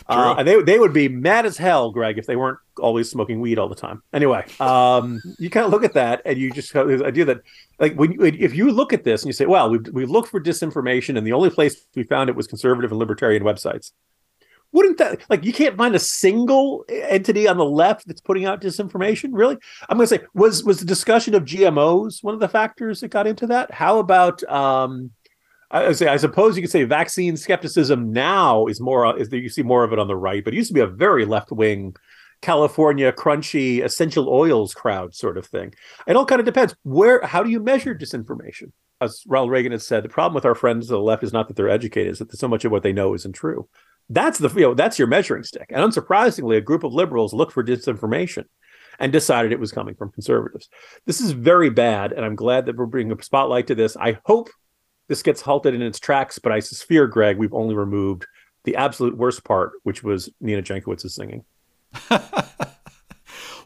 uh, 0.09 0.37
and 0.39 0.49
they 0.49 0.61
they 0.63 0.79
would 0.79 0.93
be 0.93 1.09
mad 1.09 1.45
as 1.45 1.59
hell, 1.59 1.91
Greg, 1.91 2.17
if 2.19 2.27
they 2.27 2.37
weren't 2.37 2.59
always 2.79 3.11
smoking 3.11 3.41
weed 3.41 3.59
all 3.59 3.69
the 3.69 3.75
time. 3.75 4.03
Anyway, 4.13 4.45
um, 4.59 5.21
you 5.39 5.51
kind 5.51 5.67
of 5.67 5.73
look 5.73 5.85
at 5.85 5.95
that, 5.95 6.23
and 6.25 6.39
you 6.39 6.51
just 6.51 6.73
have 6.73 6.89
this 6.89 7.03
idea 7.03 7.27
that, 7.27 7.43
like, 7.79 7.95
when 7.95 8.13
you, 8.13 8.23
if 8.23 8.55
you 8.55 8.71
look 8.71 8.93
at 8.93 9.05
this 9.05 9.23
and 9.23 9.29
you 9.29 9.35
say, 9.35 9.47
"Well, 9.47 9.71
we 9.71 9.79
we 9.93 10.07
looked 10.07 10.31
for 10.31 10.41
disinformation, 10.41 11.19
and 11.19 11.27
the 11.27 11.33
only 11.33 11.51
place 11.51 11.85
we 11.95 12.05
found 12.05 12.31
it 12.31 12.37
was 12.37 12.47
conservative 12.47 12.91
and 12.91 12.99
libertarian 12.99 13.43
websites," 13.43 13.93
wouldn't 14.73 14.99
that 14.99 15.23
like 15.31 15.45
you 15.45 15.53
can't 15.53 15.77
find 15.77 15.95
a 15.95 15.99
single 15.99 16.85
entity 16.89 17.49
on 17.49 17.57
the 17.57 17.65
left 17.65 18.07
that's 18.07 18.21
putting 18.21 18.45
out 18.45 18.61
disinformation? 18.61 19.31
Really, 19.33 19.57
I'm 19.89 19.97
going 19.97 20.09
to 20.09 20.17
say 20.19 20.25
was 20.35 20.65
was 20.65 20.81
the 20.81 20.87
discussion 20.87 21.35
of 21.35 21.45
GMOs 21.45 22.23
one 22.23 22.35
of 22.35 22.41
the 22.41 22.49
factors 22.49 23.01
that 23.01 23.09
got 23.09 23.27
into 23.27 23.47
that? 23.49 23.73
How 23.73 23.99
about 23.99 24.43
um, 24.45 25.11
I, 25.71 25.93
say, 25.93 26.09
I 26.09 26.17
suppose 26.17 26.57
you 26.57 26.63
could 26.63 26.71
say 26.71 26.85
vaccine 26.85 27.37
skepticism 27.37 28.13
now 28.13 28.67
is 28.67 28.81
more 28.81 29.05
uh, 29.05 29.15
is 29.15 29.29
that 29.31 29.41
you 29.41 29.49
see 29.49 29.63
more 29.63 29.85
of 29.85 29.93
it 29.93 29.99
on 29.99 30.09
the 30.09 30.17
right, 30.17 30.43
but 30.43 30.55
it 30.55 30.57
used 30.57 30.69
to 30.69 30.75
be 30.75 30.81
a 30.81 30.87
very 30.87 31.25
left 31.25 31.53
wing 31.53 31.95
California 32.41 33.13
crunchy 33.13 33.85
essential 33.85 34.29
oils 34.29 34.73
crowd 34.73 35.15
sort 35.15 35.37
of 35.37 35.47
thing. 35.47 35.75
It 36.07 36.17
all 36.17 36.25
kind 36.25 36.41
of 36.41 36.47
depends. 36.47 36.75
Where 36.85 37.25
how 37.25 37.43
do 37.43 37.51
you 37.51 37.61
measure 37.61 37.95
disinformation? 37.95 38.73
As 39.01 39.23
Ronald 39.29 39.51
Reagan 39.53 39.73
has 39.73 39.87
said, 39.87 40.03
the 40.03 40.09
problem 40.09 40.35
with 40.35 40.45
our 40.45 40.55
friends 40.55 40.87
to 40.87 40.93
the 40.93 41.01
left 41.01 41.23
is 41.23 41.33
not 41.33 41.49
that 41.49 41.57
they're 41.57 41.69
educated, 41.69 42.13
is 42.13 42.19
that 42.19 42.37
so 42.37 42.49
much 42.49 42.65
of 42.65 42.73
what 42.73 42.83
they 42.83 42.93
know 42.93 43.15
isn't 43.15 43.33
true. 43.33 43.69
That's 44.09 44.39
the 44.39 44.49
you 44.55 44.63
know 44.63 44.75
that's 44.75 44.99
your 44.99 45.09
measuring 45.09 45.43
stick. 45.43 45.67
And 45.69 45.85
unsurprisingly, 45.85 46.57
a 46.57 46.63
group 46.63 46.83
of 46.83 46.95
liberals 46.95 47.35
looked 47.35 47.53
for 47.53 47.63
disinformation 47.63 48.45
and 48.99 49.13
decided 49.13 49.53
it 49.53 49.61
was 49.61 49.71
coming 49.71 49.95
from 49.95 50.11
conservatives. 50.13 50.69
This 51.07 51.21
is 51.21 51.33
very 51.33 51.71
bad, 51.71 52.13
and 52.13 52.25
I'm 52.25 52.35
glad 52.35 52.67
that 52.67 52.77
we're 52.77 52.87
bringing 52.87 53.17
a 53.17 53.23
spotlight 53.23 53.67
to 53.69 53.75
this. 53.75 53.97
I 53.97 54.19
hope 54.25 54.49
this 55.09 55.23
gets 55.23 55.41
halted 55.41 55.75
in 55.75 55.83
its 55.83 55.99
tracks, 55.99 56.39
but 56.39 56.53
I 56.53 56.61
fear, 56.83 57.07
Greg, 57.07 57.39
we've 57.39 57.55
only 57.55 57.75
removed 57.75 58.27
the 58.65 58.77
absolute 58.77 59.17
worst 59.17 59.45
part, 59.45 59.73
which 59.83 60.03
was 60.03 60.31
Nina 60.41 60.63
Jankowicz's 60.63 61.15
singing. 61.15 61.45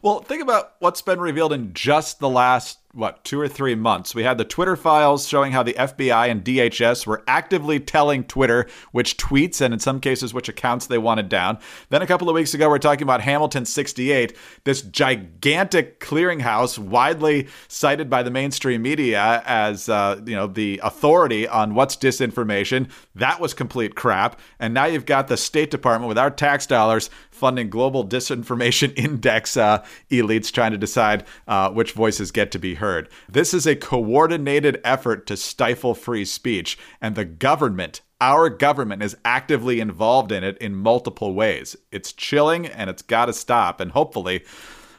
well, 0.03 0.21
think 0.21 0.43
about 0.43 0.75
what's 0.79 1.03
been 1.03 1.21
revealed 1.21 1.53
in 1.53 1.75
just 1.75 2.21
the 2.21 2.29
last 2.29 2.79
what, 2.95 3.25
two 3.25 3.41
or 3.41 3.49
three 3.49 3.75
months. 3.75 4.15
We 4.15 4.23
had 4.23 4.37
the 4.37 4.45
Twitter 4.45 4.77
files 4.77 5.27
showing 5.27 5.53
how 5.53 5.63
the 5.63 5.73
FBI 5.73 6.31
and 6.31 6.45
DHS 6.45 7.07
were 7.07 7.23
actively 7.27 7.81
telling 7.81 8.25
Twitter 8.25 8.69
which 8.93 9.17
tweets 9.17 9.63
and 9.63 9.73
in 9.73 9.81
some 9.81 9.99
cases 9.99 10.35
which 10.35 10.51
accounts 10.51 10.87
they 10.87 10.99
wanted 10.99 11.31
down. 11.31 11.59
Then 11.89 12.03
a 12.03 12.07
couple 12.07 12.29
of 12.29 12.35
weeks 12.35 12.53
ago, 12.53 12.69
we 12.69 12.77
are 12.77 12.79
talking 12.79 13.05
about 13.05 13.23
Hamilton 13.23 13.65
68, 13.65 14.37
this 14.65 14.83
gigantic 14.83 16.01
clearinghouse 16.01 16.79
widely 16.79 17.49
cited 17.69 18.11
by 18.11 18.23
the 18.23 18.31
mainstream 18.31 18.83
media 18.83 19.43
as, 19.47 19.89
uh, 19.89 20.21
you 20.27 20.37
know, 20.37 20.47
the 20.47 20.79
authority 20.85 21.49
on 21.49 21.75
what's 21.75 21.97
disinformation. 21.97 22.91
That 23.15 23.41
was 23.41 23.55
complete 23.55 23.95
crap. 23.95 24.39
And 24.59 24.75
now 24.75 24.85
you've 24.85 25.07
got 25.07 25.29
the 25.29 25.39
State 25.39 25.71
Department 25.71 26.09
with 26.09 26.19
our 26.19 26.31
tax 26.31 26.67
dollars 26.67 27.09
funding 27.31 27.71
global 27.71 28.07
disinformation 28.07 28.93
index 28.97 29.57
uh, 29.57 29.83
elites 30.11 30.53
trying 30.53 30.73
to 30.73 30.79
decide 30.79 31.25
uh, 31.49 31.71
which 31.71 31.93
voices 31.93 32.31
get 32.31 32.53
to 32.53 32.59
be 32.59 32.75
heard. 32.75 32.82
This 33.29 33.55
is 33.55 33.67
a 33.67 33.77
coordinated 33.77 34.81
effort 34.85 35.27
to 35.29 35.37
stifle 35.37 35.95
free 35.95 36.25
speech, 36.25 36.77
and 37.01 37.15
the 37.15 37.25
government, 37.25 38.01
our 38.21 38.49
government, 38.49 39.03
is 39.03 39.17
actively 39.25 39.79
involved 39.79 40.33
in 40.33 40.43
it 40.43 40.59
in 40.59 40.75
multiple 40.75 41.35
ways. 41.35 41.77
It's 41.93 42.13
chilling 42.13 42.67
and 42.67 42.91
it's 42.91 43.03
got 43.03 43.27
to 43.27 43.33
stop. 43.33 43.81
And 43.81 43.93
hopefully, 43.93 44.45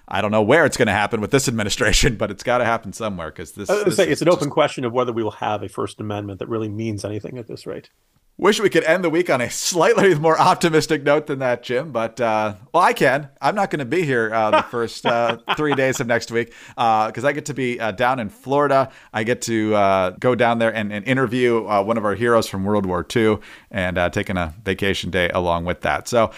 I 0.08 0.22
don't 0.22 0.32
know 0.32 0.41
where 0.41 0.65
it's 0.65 0.78
going 0.78 0.88
to 0.88 0.93
happen 0.93 1.19
with 1.19 1.32
this 1.32 1.48
administration, 1.48 2.15
but 2.17 2.32
it's 2.32 2.43
got 2.43 2.60
to 2.60 2.65
happen 2.65 2.93
somewhere 2.93 3.32
because 3.32 3.52
this, 3.52 3.67
this 3.67 3.98
say, 3.98 4.08
it's 4.08 4.22
an 4.22 4.30
open 4.30 4.50
question 4.50 4.86
of 4.86 4.93
whether 4.93 5.12
we 5.12 5.24
will 5.24 5.32
have 5.32 5.62
a 5.62 5.67
First 5.67 6.00
Amendment 6.00 6.39
that 6.39 6.48
really 6.48 6.69
means 6.69 7.04
anything 7.04 7.38
at 7.38 7.48
this 7.48 7.65
rate. 7.65 7.89
Wish 8.36 8.60
we 8.60 8.69
could 8.69 8.84
end 8.86 9.04
the 9.04 9.12
week 9.12 9.30
on 9.30 9.41
a 9.41 9.50
slightly 9.52 10.15
more 10.15 10.39
optimistic 10.39 11.04
note 11.04 11.28
than 11.28 11.39
that, 11.39 11.62
Jim. 11.62 11.91
But 11.91 12.19
uh, 12.19 12.56
well, 12.74 12.82
I 12.82 12.93
can. 12.93 13.30
I'm 13.39 13.54
not 13.54 13.69
going 13.69 13.80
to 13.80 13.86
be 13.86 14.04
here 14.04 14.34
uh, 14.34 14.50
the 14.50 14.63
first 14.63 15.06
uh, 15.06 15.38
three 15.56 15.76
days 15.76 16.00
of 16.00 16.08
next 16.08 16.32
week 16.32 16.48
because 16.69 17.24
uh, 17.24 17.28
I 17.28 17.32
get 17.32 17.46
to 17.46 17.54
be 17.54 17.80
uh, 17.80 17.91
down 17.91 18.19
in 18.19 18.30
Florida. 18.30 18.91
I 19.13 19.24
get 19.24 19.43
to 19.43 19.76
uh, 19.76 20.10
go 20.19 20.34
down 20.34 20.58
there 20.58 20.74
and, 20.74 20.91
and 20.91 21.06
interview 21.06 21.62
one 21.63 21.98
of 21.98 22.06
our 22.06 22.15
heroes 22.15 22.48
from 22.48 22.63
World 22.63 22.88
War 22.88 23.06
II 23.15 23.38
and 23.69 23.98
taking 24.12 24.38
a 24.38 24.54
vacation 24.63 25.12
day 25.12 25.30
along 25.30 25.65
with 25.65 25.82
that. 25.82 26.08
So 26.08 26.32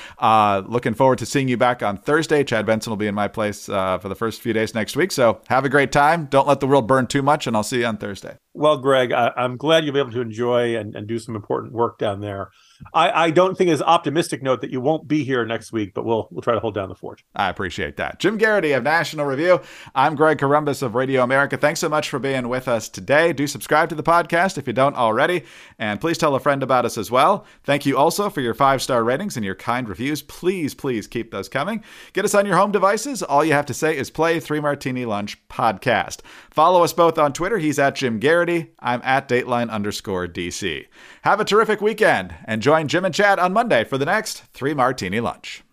looking 0.67 0.95
forward 0.95 1.19
to 1.19 1.25
seeing 1.25 1.47
you 1.47 1.58
back 1.58 1.81
on 1.81 1.97
Thursday. 1.97 2.43
Chad 2.43 2.65
Benson 2.65 2.91
will 2.91 2.97
be 2.97 3.08
in 3.08 3.15
my 3.15 3.29
place 3.29 3.67
for 3.67 4.01
the 4.03 4.15
first 4.15 4.41
few 4.41 4.51
days 4.51 4.75
next 4.75 4.97
week. 4.97 5.13
So 5.13 5.41
have 5.47 5.63
a 5.63 5.69
great 5.69 5.93
time. 5.93 6.25
Don't 6.25 6.47
let 6.47 6.60
the 6.60 6.67
world 6.67 6.88
burn 6.88 7.08
too 7.08 7.21
much, 7.21 7.47
and 7.47 7.55
I'll 7.55 7.63
see 7.63 7.79
you 7.79 7.86
on 7.86 7.97
Thursday. 7.97 8.38
Well, 8.58 8.78
Greg, 8.78 9.12
I, 9.12 9.34
am 9.36 9.58
glad 9.58 9.84
you'll 9.84 9.94
be 9.94 10.00
able 10.00 10.13
to 10.13 10.22
enjoy 10.22 10.78
and, 10.78 10.96
and 10.96 11.06
do 11.08 11.20
some 11.20 11.36
important 11.36 11.74
work 11.74 11.98
down 11.98 12.22
there. 12.22 12.52
I, 12.93 13.25
I 13.25 13.31
don't 13.31 13.57
think 13.57 13.69
it's 13.69 13.81
optimistic 13.81 14.43
note 14.43 14.61
that 14.61 14.69
you 14.69 14.81
won't 14.81 15.07
be 15.07 15.23
here 15.23 15.45
next 15.45 15.71
week, 15.71 15.93
but 15.93 16.05
we'll 16.05 16.27
we'll 16.31 16.41
try 16.41 16.53
to 16.53 16.59
hold 16.59 16.75
down 16.75 16.89
the 16.89 16.95
fort. 16.95 17.23
I 17.35 17.49
appreciate 17.49 17.97
that. 17.97 18.19
Jim 18.19 18.38
Geraghty 18.38 18.73
of 18.73 18.83
National 18.83 19.25
Review. 19.25 19.61
I'm 19.93 20.15
Greg 20.15 20.38
Corombos 20.38 20.83
of 20.83 20.95
Radio 20.95 21.23
America. 21.23 21.57
Thanks 21.57 21.79
so 21.79 21.89
much 21.89 22.09
for 22.09 22.19
being 22.19 22.49
with 22.49 22.67
us 22.67 22.89
today. 22.89 23.33
Do 23.33 23.47
subscribe 23.47 23.89
to 23.89 23.95
the 23.95 24.03
podcast 24.03 24.57
if 24.57 24.67
you 24.67 24.73
don't 24.73 24.95
already, 24.95 25.43
and 25.79 26.01
please 26.01 26.17
tell 26.17 26.35
a 26.35 26.39
friend 26.39 26.63
about 26.63 26.85
us 26.85 26.97
as 26.97 27.09
well. 27.09 27.45
Thank 27.63 27.85
you 27.85 27.97
also 27.97 28.29
for 28.29 28.41
your 28.41 28.53
five 28.53 28.81
star 28.81 29.03
ratings 29.03 29.35
and 29.38 29.45
your 29.45 29.55
kind 29.55 29.88
reviews. 29.88 30.21
Please, 30.21 30.73
please 30.73 31.07
keep 31.07 31.31
those 31.31 31.49
coming. 31.49 31.83
Get 32.13 32.25
us 32.25 32.35
on 32.35 32.45
your 32.45 32.57
home 32.57 32.71
devices. 32.71 33.23
All 33.23 33.45
you 33.45 33.53
have 33.53 33.65
to 33.67 33.73
say 33.73 33.97
is 33.97 34.09
play 34.09 34.39
Three 34.39 34.59
Martini 34.59 35.05
Lunch 35.05 35.38
podcast. 35.47 36.21
Follow 36.51 36.83
us 36.83 36.93
both 36.93 37.17
on 37.17 37.33
Twitter. 37.33 37.57
He's 37.57 37.79
at 37.79 37.95
Jim 37.95 38.19
Geraghty. 38.19 38.71
I'm 38.79 39.01
at 39.03 39.27
Dateline 39.29 39.69
underscore 39.69 40.27
DC. 40.27 40.85
Have 41.23 41.39
a 41.39 41.45
terrific 41.45 41.81
weekend 41.81 42.35
and 42.45 42.61
join 42.65 42.88
Jim 42.88 43.06
and 43.06 43.13
Chad 43.13 43.38
on 43.38 43.54
Monday 43.54 43.84
for 43.84 43.99
the 43.99 44.06
next 44.06 44.45
Three 44.56 44.73
Martini 44.73 45.19
Lunch. 45.19 45.64